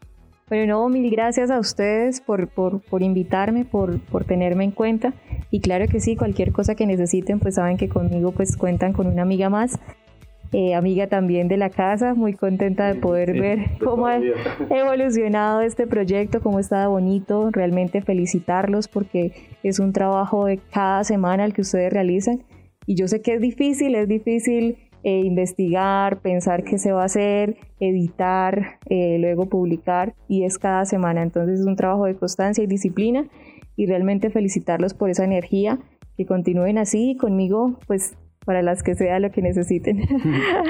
Bueno, 0.49 0.81
no, 0.81 0.89
mil 0.89 1.11
gracias 1.11 1.51
a 1.51 1.59
ustedes 1.59 2.21
por, 2.21 2.49
por, 2.49 2.81
por 2.81 3.03
invitarme, 3.03 3.65
por, 3.65 4.01
por, 4.01 4.25
tenerme 4.25 4.65
en 4.65 4.71
cuenta. 4.71 5.13
Y 5.51 5.61
claro 5.61 5.87
que 5.89 6.01
sí, 6.01 6.17
cualquier 6.17 6.53
cosa 6.53 6.75
que 6.75 6.87
necesiten, 6.87 7.39
pues 7.39 7.57
saben 7.57 7.77
que 7.77 7.89
conmigo 7.89 8.33
pues 8.33 8.57
cuentan 8.57 8.93
con 8.93 9.07
una 9.07 9.23
amiga 9.23 9.51
más. 9.51 9.79
Eh, 10.53 10.75
amiga 10.75 11.09
también 11.09 11.47
de 11.49 11.59
la 11.59 11.69
casa, 11.69 12.15
muy 12.15 12.33
contenta 12.33 12.87
de 12.87 12.99
poder 12.99 13.39
ver 13.39 13.59
cómo 13.85 14.07
ha 14.07 14.19
evolucionado 14.71 15.61
este 15.61 15.87
proyecto, 15.87 16.41
cómo 16.41 16.59
está 16.59 16.89
bonito, 16.89 17.51
realmente 17.51 18.01
felicitarlos 18.01 18.89
porque 18.89 19.33
es 19.63 19.79
un 19.79 19.93
trabajo 19.93 20.47
de 20.47 20.59
cada 20.73 21.05
semana 21.05 21.45
el 21.45 21.53
que 21.53 21.61
ustedes 21.61 21.93
realizan 21.93 22.43
y 22.87 22.95
yo 22.95 23.07
sé 23.07 23.21
que 23.21 23.35
es 23.35 23.43
difícil, 23.43 23.95
es 23.95 24.09
difícil 24.09 24.79
eh, 25.09 25.23
investigar, 25.25 26.21
pensar 26.21 26.65
qué 26.65 26.77
se 26.77 26.93
va 26.93 27.01
a 27.01 27.07
hacer, 27.07 27.57
editar, 27.81 28.79
eh, 28.91 29.17
luego 29.19 29.49
publicar 29.49 30.15
y 30.29 30.45
es 30.45 30.59
cada 30.59 30.85
semana. 30.85 31.23
Entonces 31.23 31.61
es 31.61 31.67
un 31.67 31.77
trabajo 31.77 32.05
de 32.05 32.15
constancia 32.15 32.63
y 32.63 32.67
disciplina 32.67 33.27
y 33.75 33.87
realmente 33.87 34.29
felicitarlos 34.29 34.93
por 34.93 35.09
esa 35.09 35.25
energía, 35.25 35.79
que 36.15 36.27
continúen 36.27 36.77
así 36.77 37.13
y 37.13 37.17
conmigo, 37.17 37.79
pues 37.87 38.19
para 38.45 38.61
las 38.61 38.83
que 38.83 38.95
sea 38.97 39.19
lo 39.19 39.31
que 39.31 39.41
necesiten. 39.41 40.03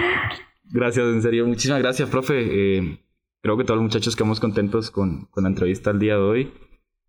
Gracias, 0.70 1.04
en 1.06 1.20
serio, 1.20 1.44
muchísimas 1.44 1.80
gracias, 1.80 2.08
profe. 2.08 2.34
Eh, 2.38 2.98
creo 3.42 3.56
que 3.56 3.64
todos 3.64 3.78
los 3.78 3.84
muchachos 3.84 4.14
quedamos 4.14 4.38
contentos 4.38 4.92
con, 4.92 5.24
con, 5.32 5.44
la 5.44 5.50
entrevista 5.50 5.90
el 5.90 5.98
día 5.98 6.14
de 6.14 6.20
hoy. 6.20 6.52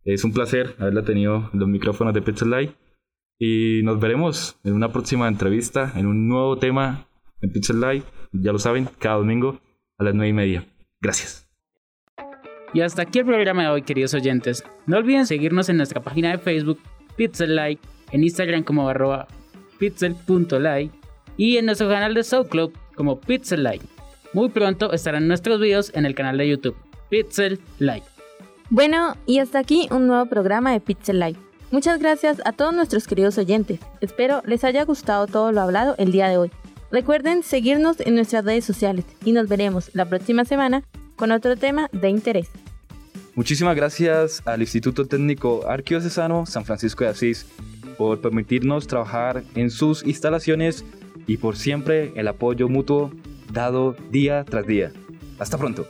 Es 0.04 0.24
un 0.24 0.34
placer 0.34 0.76
haberla 0.80 1.04
tenido 1.04 1.52
en 1.54 1.60
los 1.60 1.70
micrófonos 1.70 2.16
de 2.16 2.24
Pixel 2.24 2.50
Live 2.50 2.74
y 3.38 3.82
nos 3.84 4.00
veremos 4.00 4.60
en 4.64 4.74
una 4.74 4.92
próxima 4.92 5.28
entrevista, 5.28 5.94
en 5.96 6.08
un 6.08 6.28
nuevo 6.28 6.58
tema 6.58 7.09
en 7.42 7.52
Pixel 7.52 7.80
Live. 7.80 8.04
Ya 8.32 8.52
lo 8.52 8.60
saben, 8.60 8.88
cada 9.00 9.18
domingo 9.18 9.60
a 9.98 10.04
las 10.04 10.14
9 10.14 10.30
y 10.30 10.34
media. 10.34 10.66
Gracias. 11.02 11.48
Y 12.74 12.82
hasta 12.82 13.02
aquí 13.02 13.20
el 13.20 13.26
programa 13.26 13.64
de 13.64 13.70
hoy, 13.70 13.82
queridos 13.82 14.14
oyentes. 14.14 14.64
No 14.86 14.98
olviden 14.98 15.26
seguirnos 15.26 15.70
en 15.70 15.78
nuestra 15.78 16.02
página 16.02 16.32
de 16.32 16.38
Facebook, 16.38 16.80
Pixel 17.16 17.56
Live, 17.56 17.80
en 18.12 18.24
Instagram 18.24 18.64
como 18.64 18.88
arroba 18.88 19.28
pixel.live 19.80 20.92
y 21.38 21.58
en 21.58 21.66
nuestro 21.66 21.90
canal 21.90 22.14
de 22.14 22.24
SoundCloud 22.24 22.72
como 22.96 23.20
Pixel 23.20 23.64
Live. 23.64 23.82
Muy 24.34 24.50
pronto 24.50 24.92
estarán 24.94 25.28
nuestros 25.28 25.60
videos 25.60 25.92
en 25.96 26.06
el 26.06 26.14
canal 26.14 26.38
de 26.38 26.50
YouTube, 26.50 26.76
Pixel 27.10 27.60
Live. 27.80 28.04
Bueno, 28.70 29.16
y 29.26 29.40
hasta 29.40 29.58
aquí 29.58 29.88
un 29.90 30.06
nuevo 30.06 30.28
programa 30.28 30.72
de 30.72 30.80
Pixel 30.80 31.20
Live. 31.20 31.40
Muchas 31.72 32.00
gracias 32.00 32.42
a 32.46 32.52
todos 32.52 32.74
nuestros 32.74 33.08
queridos 33.08 33.38
oyentes. 33.38 33.80
Espero 34.02 34.42
les 34.46 34.64
haya 34.64 34.84
gustado 34.86 35.26
todo 35.26 35.52
lo 35.52 35.62
hablado 35.62 35.96
el 35.98 36.12
día 36.12 36.28
de 36.28 36.38
hoy. 36.38 36.52
Recuerden 36.92 37.44
seguirnos 37.44 38.00
en 38.00 38.16
nuestras 38.16 38.44
redes 38.46 38.66
sociales 38.66 39.06
y 39.24 39.32
nos 39.32 39.48
veremos 39.48 39.92
la 39.94 40.06
próxima 40.06 40.46
semana 40.46 40.84
con 41.16 41.32
otro 41.32 41.56
tema 41.56 41.90
de 41.92 42.10
interés. 42.10 42.50
Muchísimas 43.36 43.76
gracias 43.76 44.42
al 44.46 44.62
Instituto 44.62 45.06
Técnico 45.06 45.68
Arquidiocesano 45.68 46.46
San 46.46 46.66
Francisco 46.66 47.04
de 47.04 47.12
Asís 47.12 47.46
por 47.98 48.22
permitirnos 48.22 48.88
trabajar 48.88 49.44
en 49.56 49.70
sus 49.70 50.04
instalaciones 50.06 50.84
y 51.28 51.38
por 51.38 51.58
siempre 51.58 52.12
el 52.16 52.28
apoyo 52.28 52.68
mutuo 52.68 53.12
dado 53.54 53.96
día 54.10 54.44
tras 54.44 54.66
día. 54.66 54.92
Hasta 55.38 55.58
pronto. 55.58 55.88